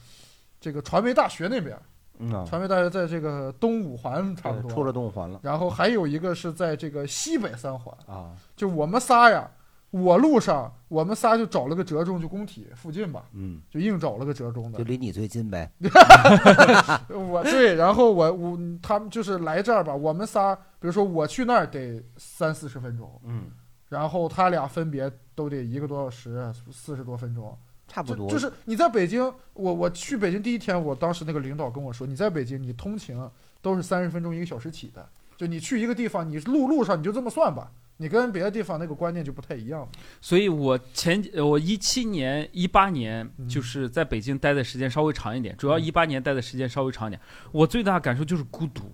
[0.59, 1.79] 这个传媒大学那边，
[2.19, 5.41] 嗯啊，传媒大学在这个东五环差不多，出了东五环了。
[5.43, 9.51] 然后还有一个是在这个西北三环，啊，就我们仨呀，
[9.91, 14.79] 我路上我们仨就找了个折中，就工体附近吧，嗯，就硬找了个折中的。
[14.79, 14.85] 就。
[14.85, 15.71] 离你最近呗。
[17.09, 23.45] 我对，然后我我他们就是来这儿吧，我们仨，比如说我去那儿得三四十分钟，嗯，
[23.89, 27.57] 然后他俩分别都得一个多小时，四十多分钟。
[27.89, 28.28] 差不多。
[28.28, 29.22] 就就是你在北京，
[29.55, 33.16] 我我去北京第一天，我当时那个领导跟我说，你在北京你通勤
[33.62, 39.89] 都是三十分钟一个小时起的，就你去一个地方，你路路上你就这么算吧，你跟别的地方那个观念就不太一样。
[40.20, 47.20] 所以我前呃我一七年、一八年嗯就是在北京待的时间稍微长一点，主要一八年待的时间稍微长一点。
[47.53, 48.93] 我最大感受就是孤独，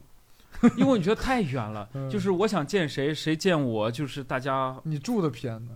[0.77, 5.73] 因为你觉得太远了 嗯，就是我想见谁，谁见我，就是大家你住的偏呢，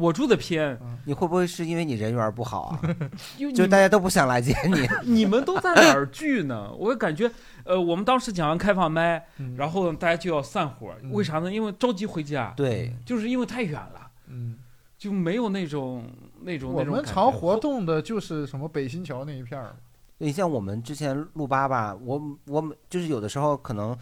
[0.00, 2.80] 我住的偏，你会不会是因为你人缘不好啊？
[3.54, 4.88] 就大家都不想来见你。
[5.12, 6.72] 你们都在哪儿聚呢？
[6.72, 7.30] 我感觉，
[7.64, 11.52] 呃，我们当时讲完开放麦，嗯然后大家就要散伙，嗯为啥呢？
[11.52, 14.56] 因为着急回家，对，就是因为太远了，嗯，
[14.96, 16.04] 就没有那种
[16.40, 19.76] 那种我们常活动的就是什么北新桥那一片儿，
[20.18, 23.96] 你像我们之前录八吧，我我们就是有的时候可能。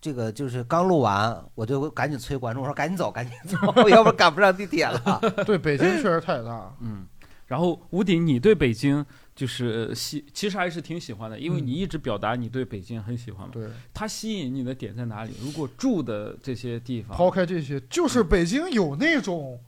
[0.00, 3.58] 这个就是刚录完，我就赶紧催观众，我说赶紧走，赶紧走，
[3.90, 5.20] 要不然赶不上地铁了。
[5.44, 6.74] 对，北京确实太大。
[6.80, 7.06] 嗯，
[7.46, 13.52] 然后吴鼎，你对北京就是喜，其实还是挺喜欢的，因为嗯你一直表达你对北京很喜欢嘛。
[13.52, 15.32] 对，它吸引你的点在哪里？
[15.42, 19.60] 如果住的这些地方，抛开这些，就是北京有那种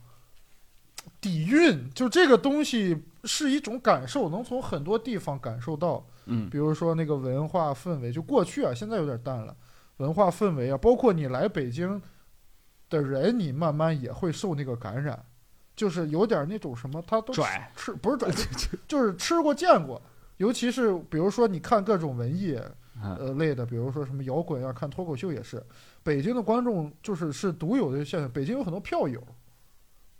[1.21, 6.03] 底蕴，就这个东西是一种感受，能从很多地方感受到。
[6.25, 9.53] 嗯比如说那个文化氛围，就过去啊，现在有点淡了。
[9.97, 12.01] 文化氛围啊，包括你来北京
[12.89, 15.23] 的人，你慢慢也会受那个感染，
[15.75, 18.31] 就是有点那种什么，他都拽吃不是拽，
[18.87, 20.01] 就是吃过见过。
[20.37, 22.59] 尤其是比如说你看各种文艺
[23.01, 25.63] 嗯呃类的，比如说什么摇滚啊，看脱口秀也是。
[26.03, 29.21] 北京的观众就是是独有的现象，北京有很多票友，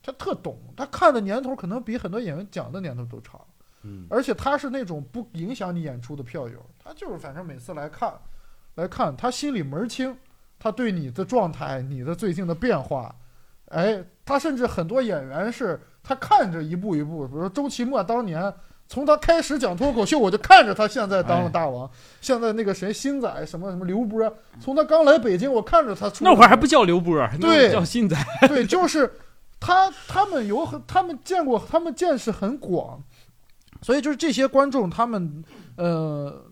[0.02, 3.40] 他特懂，他看的年头可能比很多演员讲的年头都长。
[3.82, 8.14] 嗯，而且他是那种不影响你演出的票友，他就是反正每次来看，
[8.76, 10.16] 来看他心里门儿清，
[10.60, 13.14] 他对你的状态、你的最近的变化，
[13.70, 18.54] 哎，他甚至很多演员是他看着一步一步，比如说周奇墨当年
[18.88, 21.90] 从他开始讲脱口秀，我就看着他现在当了大王，
[22.22, 28.18] 现在那个谁星仔什么什么刘波，从他刚来北京，我看着他出那会儿还不叫刘波，对叫新仔。
[28.48, 29.12] 对，就是
[29.60, 33.02] 他他们有很他们见过，他们见识很广，
[33.82, 35.44] 所以就是这些观众，他们
[35.78, 36.46] 呃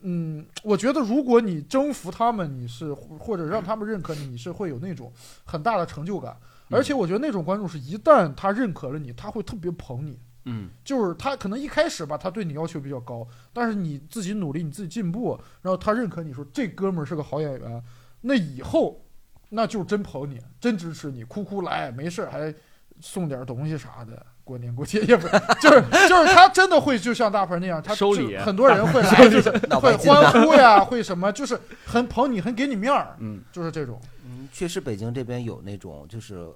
[0.00, 5.12] 嗯，我觉得如果你征服他们，你是或者让他们认可你，你是会有那种
[5.44, 6.36] 很大的成就感。
[6.70, 10.18] 而且我觉得那种观众是一旦他认可了你，他会特别捧你。
[10.46, 17.82] 嗯就是他可能一开始吧，他对你要求比较高，但是你自己努力，你自己进步，然后他认可你说这哥们儿是个好演员，
[18.22, 19.04] 那以后
[19.50, 22.54] 那就真捧你，真支持你，哭哭来，没事儿还
[23.00, 24.24] 送点东西啥的。
[24.50, 29.48] 过年过节也不 是，就是就是他真的会就像大鹏那样，他就收礼很多人会来， 就是
[29.78, 29.96] 会。
[29.96, 33.40] 欢呼呀，会什么，就是很捧你，很给你面儿，嗯。
[33.52, 34.00] 就是这种。
[34.24, 36.48] 嗯，确实北京这边有那种就是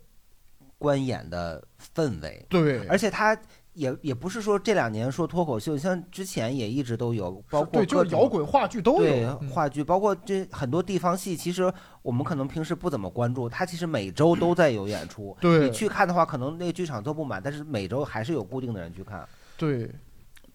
[0.76, 1.62] 观演的
[1.94, 2.84] 氛围，对。
[2.88, 3.38] 而且他
[3.74, 9.00] 也也不是说这两年说脱口秀，像之前也一直都有，包括对，就是摇滚话剧都有。
[9.00, 15.36] 对话剧，包括这很多地方戏，其实我们可能平时不怎么关注，它其实每周都在有演出。
[15.40, 19.28] 对你去看的话，可能那个剧场都不满，但是每周还是有固定的人去看。
[19.56, 19.90] 对，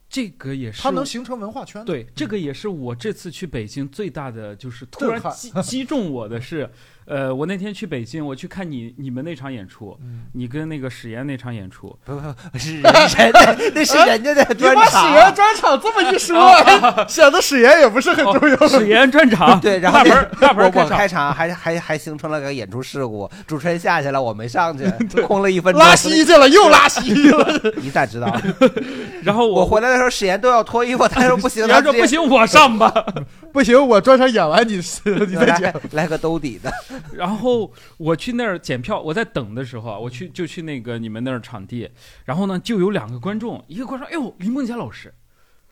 [0.09, 1.83] 这个也是它能形成文化圈。
[1.85, 6.69] 对，这个也是我这次去北京最大的，就是突然击击中我的是，
[7.09, 15.33] 呃，我那天去北京，我去看你你们那场演出，嗯，你跟那个史岩那场演出，不不不是人家 的，那是人家的你专把史岩。
[15.33, 16.37] 专场这么一说，
[17.09, 18.67] 显得史岩也不是很重要。
[18.67, 19.99] 史岩专场， 对，然后
[20.39, 24.85] 大盆大开场，还还还形成了个演出事故，主持人下去了，我没上去，
[25.23, 25.81] 空了一分钟。
[25.81, 27.73] 拉稀去了，又拉稀去了。
[27.77, 28.31] 你咋知道？
[29.23, 32.93] 然后我回来的时候，史岩都要脱衣服，他说不行，他说不行，我上吧。
[33.53, 35.73] 不行，我专场演完你你再来讲。
[35.91, 36.71] 来个兜底的。
[37.13, 41.89] 然后我去那儿检票，我在等的时候啊，我去就去那个你们那儿场地，
[42.25, 45.13] 然后呢就有两个观众，一个观众，哎呦，林梦洁老师，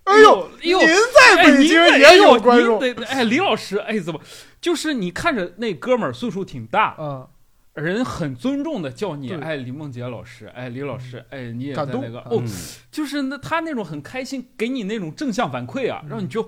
[0.04, 4.20] 哎呦，哎呦您在哎，北京也有观众哎呦您得哎，林老师，哎，怎么？
[4.60, 7.28] 就是你看着那哥们儿岁数挺大，嗯
[7.76, 12.44] 人很尊重的叫你，哎，李梦洁老师，哎，李老师，哎，你也在感动那个，嗯哦，
[12.92, 16.42] 就是那他那种很开心，给你那种正向反馈啊，嗯让你就，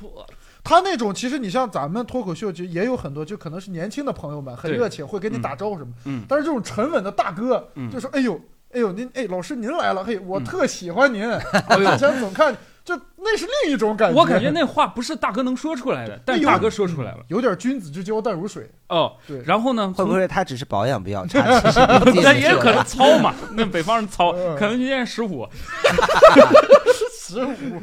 [0.00, 0.26] 我
[0.68, 5.90] 他那种其实你像咱们脱口秀，就也有很多，就可能是年轻的朋友们很热情，会跟你打招呼什么。
[6.04, 8.38] 嗯但是这种沉稳的大哥，嗯就说：“哎呦，
[8.74, 12.54] 哎呦，您哎，老师您来了，嘿，我特喜欢您，哎呦之前总看，
[12.84, 14.20] 就那是另一种感觉。
[14.20, 18.70] 我感觉那话不是大哥能说出来的，但大哥说出来了，有点君子之交淡如水。
[18.90, 21.60] 哦，对，然后呢，会不会他只是保养比较差？
[21.60, 25.48] 其实年纪 那也可能糙嘛，那北方人糙，嗯可能今年十五。
[27.28, 27.82] 十五，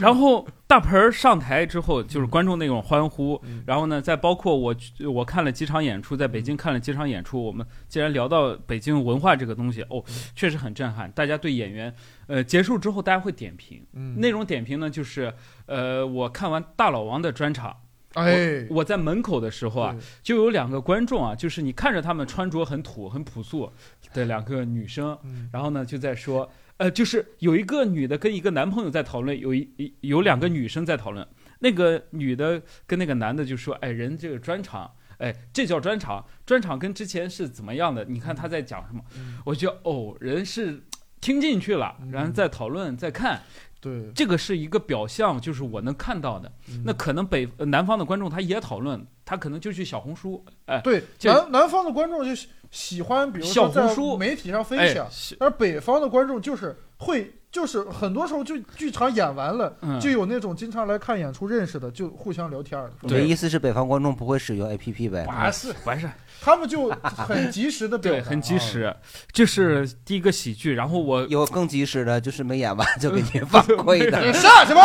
[0.00, 3.62] 然后大盆儿上台之后，就是观众那种欢呼，嗯。
[3.66, 4.74] 然后呢，再包括我
[5.12, 10.02] 我看了几场演出，在北京看了几场演出，我们既然聊到北京文化这个东西，哦，
[10.36, 11.10] 确实很震撼。
[11.10, 11.92] 大家对演员，
[12.28, 14.20] 呃，结束之后大家会点评，嗯。
[14.20, 15.32] 那种点评呢，就是
[15.66, 17.76] 呃，我看完大老王的专场，
[18.14, 23.72] 哎，我在门口的时候啊，就有两个观众啊，就是你看着他们穿着很土、很朴素
[24.12, 25.48] 的两个女生，嗯。
[25.52, 31.26] 然后呢就在说，呃，就是有一个女的跟一个男朋友在讨论，有一一有两个女生在讨论，
[31.60, 34.90] 那个女的跟那个男的就说，哎，人这个专场。
[35.18, 38.04] 哎，这叫专场，专场跟之前是怎么样的？
[38.06, 39.00] 你看他在讲什么？
[39.16, 40.82] 嗯我觉得哦，人是
[41.20, 43.40] 听进去了，嗯然后再讨论、再看，
[43.84, 46.50] 对，这个是一个表象，就是我能看到的。
[46.70, 62.90] 嗯那可能北呃南方的观众他也讨论，他可能就去小红书，哎对南南方的观众就喜喜欢，比如小说在红书媒体上分哎享，，是而北方的观众就是会，就是很多时候就剧场演完了，嗯就有那种经常来看演出认识的，就互相聊天儿。
[63.02, 65.24] 你的意思是北方观众不会使用 APP 呗？
[65.24, 66.10] 不是，完事，
[66.42, 68.92] 他们就很及时的表对，达，很及时。
[69.30, 74.20] 这是第一个喜剧，然后我有更及时的，就是没演完就给你反馈的。
[74.20, 74.82] 你上什么？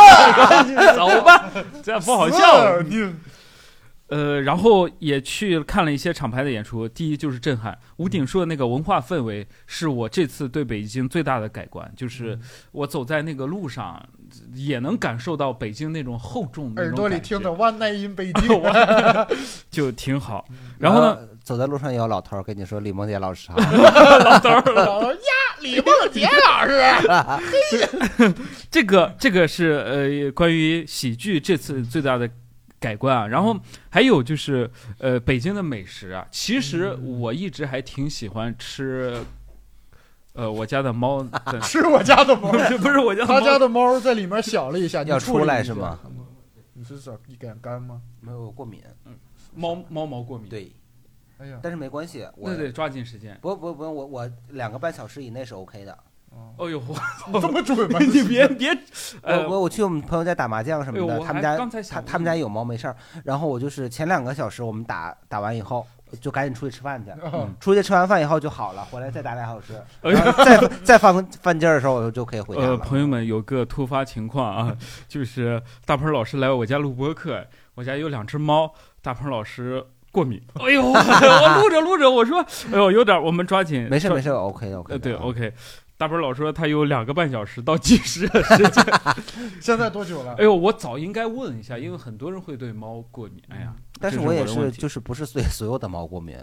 [0.96, 1.50] 走吧，
[1.82, 2.80] 这样不好笑。
[2.84, 3.12] 你
[4.10, 6.88] 呃，然后也去看了一些厂牌的演出。
[6.88, 12.38] 第一就是震撼，吴鼎说的那个文化氛围是我这次对北京最大的改观，就是
[12.72, 14.04] 我走在那个路上，
[14.54, 18.62] 也能感受到北京那种厚重的耳朵里听着 One Night in 北京，
[19.70, 20.46] 就挺好。
[20.78, 25.20] 然后呢，呢，走在路上也有老头儿跟你说李梦洁老师 好，老头儿呀，
[25.62, 28.34] 李梦洁老师，
[28.72, 32.30] 这个这个是呃关于喜剧这次最大的
[32.80, 33.60] 改观啊，然后
[33.90, 34.70] 还有就是
[35.00, 39.22] 呃北京的美食啊，其实我一直还挺喜欢吃，
[40.34, 41.26] 呃我家的猫
[41.62, 46.00] 吃 我家的猫 不，是不是我家的猫他家的猫在里面想了一下，你要出来是吗？
[46.74, 48.02] 你是咋一点干吗？
[48.22, 48.82] 没有过敏。
[49.06, 49.14] 嗯
[49.56, 50.72] 猫猫毛过敏，对，
[51.40, 53.36] 哎呀，但是没关系，我那得抓紧时间。
[53.42, 55.98] 不不不用，我我两个半小时以内是 OK 的。
[56.32, 56.82] 哦哦呦，
[57.42, 58.00] 这么准吗？
[58.14, 58.70] 你别别，
[59.24, 61.58] 呃我我我去我们朋友家打麻将什么的，他们家
[61.90, 65.86] 他他们家有猫没事儿，然后我就是前两个小时我们打打完以后
[66.20, 69.74] 就赶紧出去吃饭去，哦出去吃完饭以后就好了，回来再打俩小时，
[70.46, 72.78] 再再放饭劲儿的时候我就就可以回家呃，了。
[72.78, 74.76] 朋友们有个突发情况啊，
[75.08, 80.42] 就是大鹏老师来我家录播课，我家有两只猫，大鹏老师过敏。
[80.56, 82.42] 哎呦，我录着录着，我说，
[82.74, 84.98] 哎呦，有点，我们抓紧，没事没事，OK 的 OK。
[85.00, 85.54] 对啊，OK。
[86.00, 88.86] 大鹏老说他有两个半小时到计时的时间。
[89.60, 90.46] 现在多久了哎？
[90.46, 93.44] 呦，我早应该问一下，因为很多人会对猫过敏。
[93.50, 96.38] 哎呀，但是我也是，就是不是对所有的猫过敏，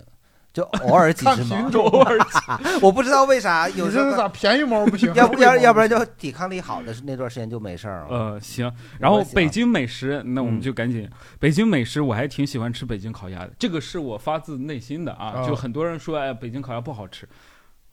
[0.52, 2.18] 就偶尔几看只猫品， 种，偶尔
[2.82, 5.10] 我不知道为啥，有时候咋便宜猫不行？
[5.14, 8.08] 要不要要不然就抵抗力好的那段时间就没事儿了。
[8.10, 8.70] 呃，行。
[9.00, 11.08] 然后北京美食，那我们嗯就赶紧。
[11.38, 15.32] 北京美食我还挺喜欢吃北京烤鸭的，这个是我发自内心的啊。
[15.36, 17.26] 哦就很多人说，哎，北京烤鸭不好吃。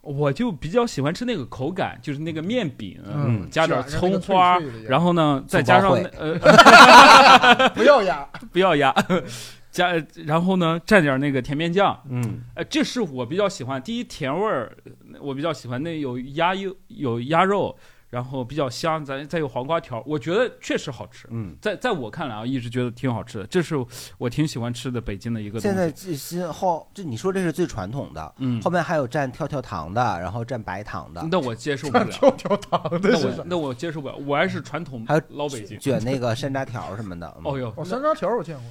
[0.04, 3.50] 我就比较喜欢吃那个口感，就是那个面饼，嗯。
[3.50, 8.94] 加点葱花脆脆，然后呢再加上那呃 不要压， 不要压，
[9.72, 9.94] 加
[10.26, 13.82] 然后呢蘸点那个甜面酱，嗯，呃，这是我比较喜欢。
[13.82, 14.76] 第一甜味儿，
[15.22, 17.76] 我比较喜欢那有鸭肉有鸭肉，
[18.14, 21.28] 然后比较香，咱再有黄瓜条，我觉得确实好吃。
[21.32, 23.76] 嗯，在在我看来啊，一直觉得挺好吃的，这是
[24.20, 25.68] 我挺喜欢吃的北京的一个东西。
[25.68, 33.18] 现在这新后这你说这是最传统的，嗯，后面还有蘸跳跳糖的，然后蘸白糖的，那我接受不了， 跳跳糖的那？
[33.20, 35.80] 我那我接受不了，我还是传统还有老北京。
[35.80, 37.26] 卷那个山楂条什么的。
[37.40, 38.64] 嗯哦哟，哦，山楂条我见过。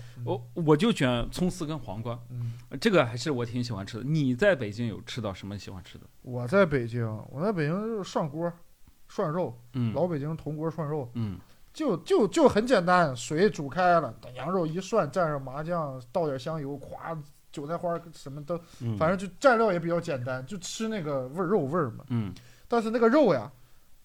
[0.55, 4.05] 我我就卷葱丝跟黄瓜，嗯，这个还是我挺喜欢吃的。
[4.05, 6.05] 你在北京有吃到什么喜欢吃的？
[6.23, 8.53] 我在北京，我在北京就是涮锅、
[9.15, 11.39] 涮肉，嗯老北京铜锅涮肉，嗯
[11.75, 17.17] 就就就很简单，水煮开了，等羊肉一涮，蘸上麻酱，倒点香油，咵，
[17.51, 22.05] 韭菜花什么都，嗯反正就蘸料也比较简单，就吃那个味儿肉味儿嘛。
[22.09, 22.33] 嗯，
[22.69, 23.51] 但是那个肉呀，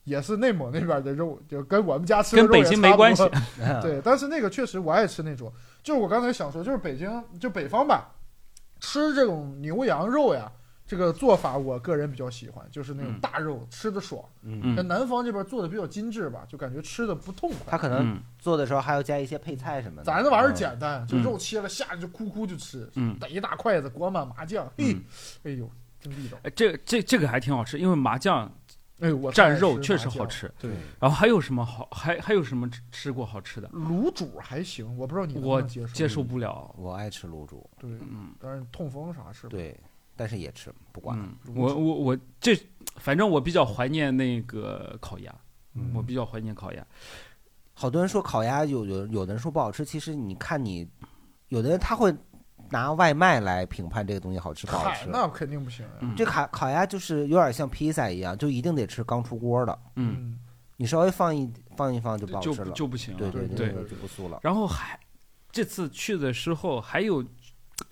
[0.03, 3.31] 也是内蒙那边的肉，就跟我们家吃的跟北肉也差不京没关系多。
[3.81, 5.49] 对，但是那个确实我爱吃那种，
[5.83, 8.13] 就是我刚才想说，就是北京就北方吧，
[8.81, 10.51] 吃这种牛羊肉呀，
[10.87, 14.23] 这个做法我个人比较喜欢，就是那种嗯大肉吃的爽。
[14.41, 17.59] 嗯，嗯那南方这边做的比较精致吧，就感觉吃的不痛快。
[17.67, 20.03] 他可能嗯做的时候还要加一些配菜什么的。
[20.05, 25.03] 咱这玩意儿嗯简单，就肉切了下去就哭哭就吃，嗯逮一大筷子裹满麻酱，嘿嗯，
[25.43, 25.69] 哎呦，
[25.99, 26.37] 真地道。
[26.43, 28.49] 哎这这这个还挺好吃，因为麻酱
[28.99, 30.07] 哎呦，我蘸肉确实。
[30.09, 30.51] 好吃。
[30.57, 31.87] 对，然后还有什么好？
[31.91, 33.67] 还还有什么吃吃过好吃的？
[33.69, 35.93] 卤煮还行，我不知道你我能接受。
[35.93, 36.73] 接受不了。
[36.77, 39.49] 我爱吃卤煮，对，嗯但是痛风啥吃不。
[39.49, 39.79] 对，
[40.17, 41.17] 但是也吃不管。
[41.17, 42.59] 嗯，我我我这
[42.95, 45.33] 反正我比较怀念那个烤鸭，
[45.75, 46.85] 嗯我比较怀念烤鸭。
[47.73, 50.89] 好多人说烤鸭有有有的人说不好吃，其实你看你，
[51.49, 52.13] 有的人他会
[52.71, 55.07] 拿外卖来评判这个东西好吃不好吃。
[55.07, 55.91] 那肯定不行啊。
[56.01, 60.39] 嗯这烤烤鸭就是有点像披萨一样，就一定得吃刚出锅的，嗯，
[60.75, 62.71] 你稍微放一放一放就不好吃了。
[62.71, 63.19] 就不行了。
[63.19, 64.39] 对对对对，就不酥了。
[64.41, 64.99] 然后还
[65.51, 67.23] 这次去的时候还有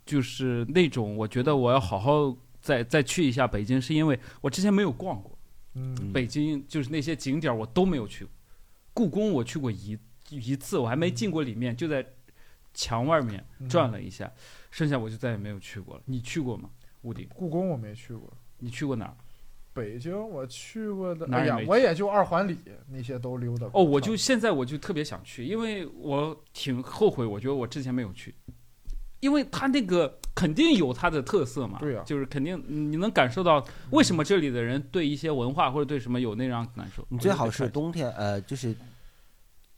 [0.05, 5.37] 就是那种，我觉得我要好好再再去一下北京，是因为我之前没有逛过
[6.13, 8.31] 北京，就是那些景点我都没有去过。
[8.93, 9.97] 故宫我去过一
[10.29, 12.05] 一次，我还没进过里面，就在
[12.73, 14.31] 墙外面嗯转了一下，
[14.71, 16.01] 剩下我就再也没有去过了。
[16.05, 16.69] 你去过吗？
[17.01, 19.17] 屋顶，故宫我没去过，你去过哪儿？
[19.73, 22.57] 北京我去过的，哎呀我也就二环里
[22.89, 23.81] 那些都溜达过。
[23.81, 28.33] 哦，我就现在我就特别想去，因为我挺后悔，我觉得我之前没有去，
[29.25, 37.03] 因为它那个肯定有它的特色嘛，对呀就是肯定你能感受到为什么这里的人对一些文化或者对什么有那样感受。
[37.09, 38.75] 你最好是冬天，呃，就是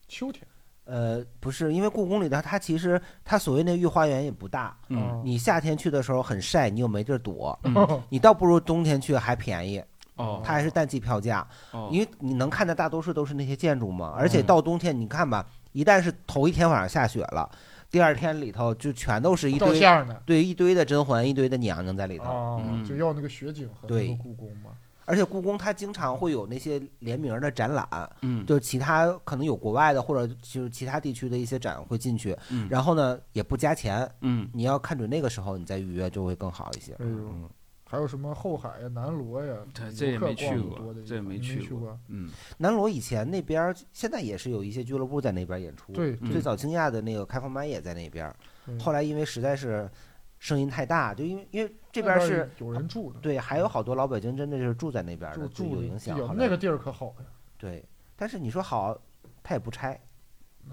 [0.09, 0.45] 秋天。
[0.83, 7.75] 呃，不是，因为故宫里的它其实它所谓那御花园也不大，嗯哦你夏天去的时候很晒，你又没地儿躲，嗯
[8.09, 9.81] 你倒不如冬天去还便宜，
[10.15, 17.49] 哦它还是淡季票价，哦，因为你能看的大多数都是那些建筑嘛，而且嗯到冬天你看吧，一旦是头一天晚上下雪了，
[17.89, 19.79] 第二天里头就全都是一堆。
[20.25, 24.07] 对一堆的甄嬛，一堆的娘娘在里头，就要那个雪景和那对。
[24.09, 24.71] 个故宫嘛。
[25.05, 27.87] 而且故宫它经常会有那些联名的展览，
[28.21, 28.45] 嗯。
[28.45, 32.67] 就是其他可能有国外的或者就是其他地区的一些展会进去，嗯。
[32.69, 34.49] 然后呢也不加钱，嗯。
[34.53, 36.91] 你要看准那个时候你再预约就会更好一些。
[36.93, 37.11] 哎呦。
[37.11, 37.49] 嗯，
[37.89, 41.97] 还有什么后海呀、南锣呀，这这也没去过这也没去去过。
[42.07, 42.29] 嗯。
[42.57, 48.33] 南锣以前那边儿现在也是有一些俱乐部在那边演出，对，嗯最早惊讶的那个开放麦也在那边
[48.79, 49.89] 后来因为实在是
[50.37, 57.25] 声音太大，就因为因为这边边是有人住的，对，还有好多老北京真的是住在那边的，住有影响那个地儿可好呀，
[57.57, 57.83] 对，
[58.15, 58.99] 但是你说好，
[59.41, 59.99] 他也不拆，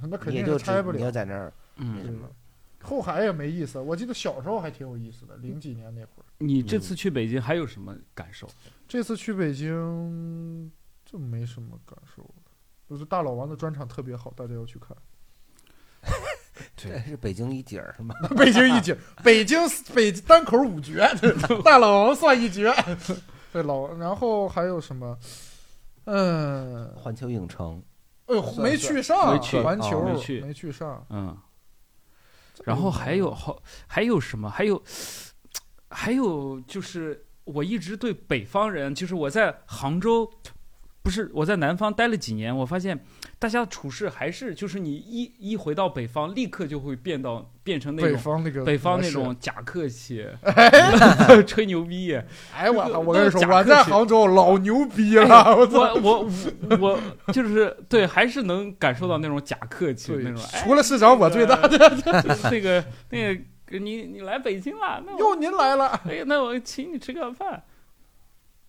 [0.02, 0.98] 那肯定你也就是拆不了。
[0.98, 2.28] 你要在那儿那嗯什，么。
[2.84, 6.24] 后海也没意思，我记得小时候还挺有意思的，零几年那会儿。
[6.38, 8.48] 你这次去北京还有什么感受？
[8.86, 10.70] 这次去北京
[11.04, 12.42] 就没什么感受了，
[12.88, 14.96] 就是大老王的专场特别好，大家要去看。
[16.76, 18.14] 这是北京一景儿是吗？
[18.36, 19.58] 北京一景， 北京
[19.94, 21.08] 北单口五绝，
[21.64, 22.72] 大老王算一绝。
[23.52, 25.18] 对老，然后还有什么？
[26.04, 27.82] 嗯，环球影城，
[28.26, 31.06] 哎呦，没去上，环球哦没去没去上。
[31.08, 31.34] 嗯，
[32.64, 34.48] 然后还有好还有什么？
[34.48, 34.82] 还有
[35.90, 40.30] 还有就是我一直对北方人，就是我在杭州，
[41.04, 42.98] 不是我在南方待了几年，我发现
[43.38, 48.18] 大家处事还是就是你一一回到北方，立刻就会变到变成那北种。
[48.18, 50.26] 方那个北方那种假客气，
[51.46, 52.18] 吹牛逼，
[52.56, 52.98] 哎我操！
[53.00, 55.66] 我跟你说，我在杭州老牛逼了，我！
[55.66, 56.30] 我我
[56.80, 61.78] 我我就是对，还是能感受到那种假客气那种。，哎，除了市长我最大的。
[62.50, 67.62] 那个那个，你你来北京了，哟，您来了哎，那我请你吃个饭。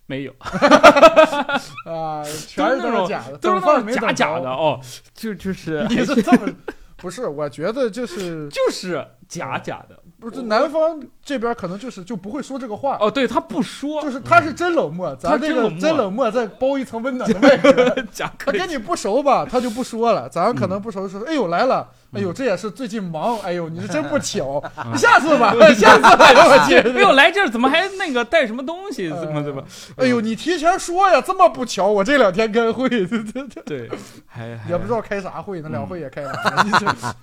[0.07, 0.31] 没有，
[1.85, 2.23] 啊！
[2.47, 4.49] 全是都是那种假的，都是假假的。
[4.49, 4.79] 哦，
[5.13, 6.53] 就就是你是这么？
[6.97, 9.99] 不是，我觉得就是就是假假的。
[10.17, 18.01] 不是南方这边可能就是就不会说这个话，哦，对他不说，就是他是真冷漠，咱这个真冷漠再包一层温暖的外壳。
[18.11, 20.27] 假 他跟你不熟吧，他就不说了。
[20.29, 24.63] 咱可能不熟说，哎呦来了，哎呦这也是最近忙，哎呦你是真不巧，
[24.95, 26.75] 下次吧，下次吧，我去。
[26.77, 29.09] 哎呦，来这儿怎么还那个带什么东西？
[29.09, 29.63] 怎么怎么？
[29.97, 33.89] 哎呦，你提前说呀，这么不巧，我这两天开会，这这这对，
[34.25, 37.15] 还还也不知道开啥会，那两会也开完了。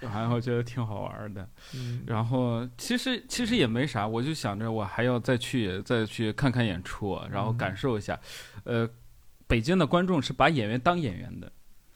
[0.00, 1.46] 然后觉得挺好玩的。
[1.74, 8.18] 嗯然后其实其实也没啥，我就想着我还要再去再去看看演出，然后嗯感受一下。
[8.64, 8.88] 呃，
[9.46, 11.50] 北京的观众是把演员当演员的，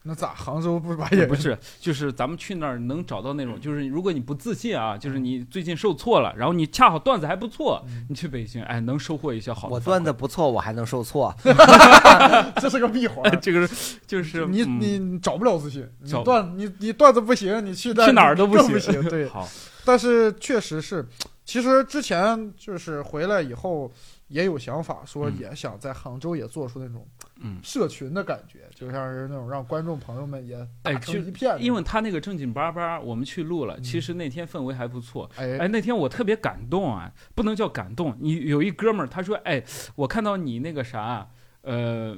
[0.08, 9.80] 那咋杭州不是把也不是，就是咱们去那儿能找到那种，就是如果你不自信啊，就是你最近受挫了，然后你恰好段子还不错，嗯你去北京，哎，能收获一些好的我。
[9.80, 11.34] 段子不错，我还能受挫。
[12.56, 13.38] 这是个闭环。
[13.38, 19.46] 这个是 就是你嗯你找不了自信，你找段你你段子不行，你去去哪儿都不行对，好，
[19.84, 21.06] 但是确实是，
[21.44, 23.92] 其实之前就是回来以后
[24.28, 27.06] 也有想法，说嗯也想在杭州也做出那种
[27.40, 31.56] 嗯，社群的感觉，就像是那种让观众朋友们也哎打成一片。
[31.62, 35.30] 因为他那个正经八八，我们去录了，嗯其实那天氛围还不错。
[35.36, 38.16] 哎哎，那天我特别感动啊，不能叫感动。
[38.20, 39.62] 你有一哥们儿，他说：“哎，
[39.96, 41.30] 我看到你那个啥，
[41.62, 41.74] 呃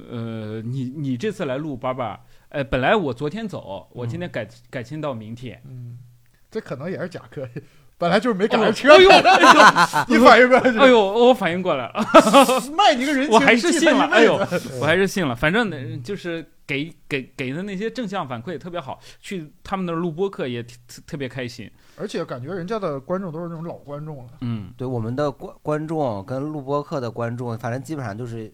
[0.09, 5.61] 呃，你你这次来录八八，哎，本来我昨天走，我今天改、改签到明天。
[5.65, 5.99] 嗯，
[6.49, 7.47] 这可能也是假客，
[8.01, 12.03] 本来就是没赶哎呦上车哎呦， 哎呦你反应过来，哎呦，我反应过来了，
[12.75, 14.05] 卖你个人情，我还是信了。
[14.07, 14.33] 哎呦，
[14.79, 15.35] 我还是信了。
[15.35, 20.73] 反正呢就是给给给的那些正向反馈特别好，去他们那儿录播客也特
[21.05, 21.69] 特别开心。
[21.95, 24.29] 而且感觉人家的观众都是那种老观众了。
[24.41, 28.51] 嗯，对我们的观观众跟录播课的观众，反正基本上就是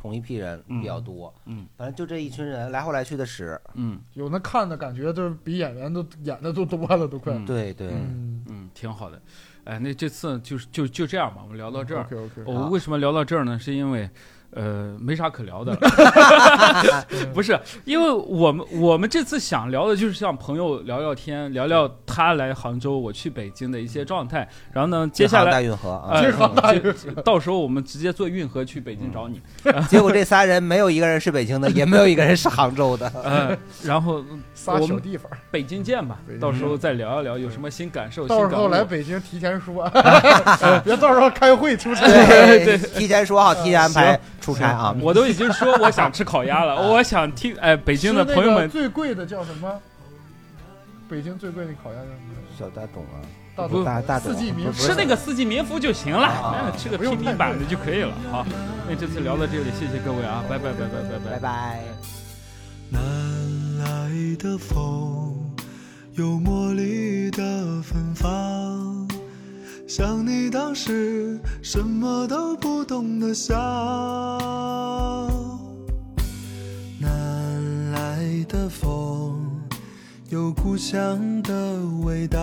[0.00, 1.32] 同一批人比较多。
[1.44, 3.60] 嗯反正就这一群人来回来去的使。
[3.74, 7.34] 嗯有那看的感觉，就是比演员都演的都多了，都快。
[7.34, 9.20] 嗯对对，嗯，嗯，挺好的。
[9.64, 12.02] 哎，那这次就是就就这样吧，我们聊到这儿。
[12.04, 13.58] OK OK，我为什么聊到这儿呢？
[13.58, 14.08] 是因为，
[14.52, 15.78] 呃，没啥可聊的了。
[17.32, 24.48] 不是，因为我们我们这次想聊的就是像朋友聊聊天，聊聊他来杭州，我去北京的一些状态。
[24.72, 26.20] 然后呢，接下来，大运河啊，
[26.56, 29.40] 大运这到时候我们直接坐运河去北京找你。
[29.88, 33.10] 结果这仨人没有一个人是北京的，也没有一个人是杭州的。
[33.22, 34.24] 呃，然后
[34.54, 38.26] 仨我们小地方，北京见吧，到时候再聊一聊有什么新感受。
[38.26, 39.88] 到时候新感悟来北京提前说，
[40.84, 42.06] 别到时候开会出差。
[42.06, 44.96] 对，提前说好，提前安排出差啊。
[45.02, 49.80] 我都已经说我想吃烤鸭了， 我想听哎，北京的朋友们最贵的叫什么？
[51.08, 52.34] 北京最贵的烤鸭叫什么？
[52.58, 53.16] 小大董啊，
[53.56, 58.12] 不大董大大董四季民吃那个四季民福就行了，啊吃个不用平民版的就可以了。
[58.30, 58.46] 好，
[58.88, 61.80] 那这次聊到这里，谢谢各位啊，拜拜拜拜拜拜拜拜。
[62.90, 63.00] 南
[63.78, 65.34] 来的风，
[66.14, 68.99] 有茉莉的芬芳，
[69.90, 73.52] 像你当时什么都不懂的笑。
[77.00, 79.50] 南来的风，
[80.28, 82.38] 有故乡的味道，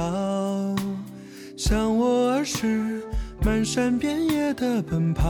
[1.56, 3.02] 向我儿时
[3.42, 5.24] 漫山遍野的奔跑。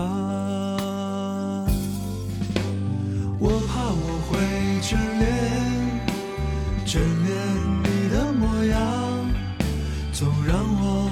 [3.39, 4.39] 我怕我会
[4.81, 6.01] 眷恋，
[6.83, 7.37] 眷恋
[7.83, 8.75] 你的模样，
[10.11, 11.11] 总让我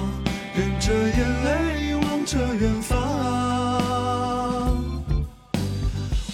[0.86, 2.96] 着眼泪望着远方。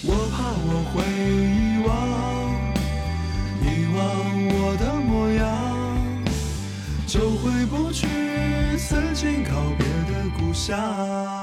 [0.03, 1.01] 我怕我会
[1.49, 1.89] 遗忘，
[3.63, 3.97] 遗忘
[4.53, 5.43] 我的模样，
[7.07, 8.05] 就回不去
[8.77, 11.42] 曾经告别的故乡。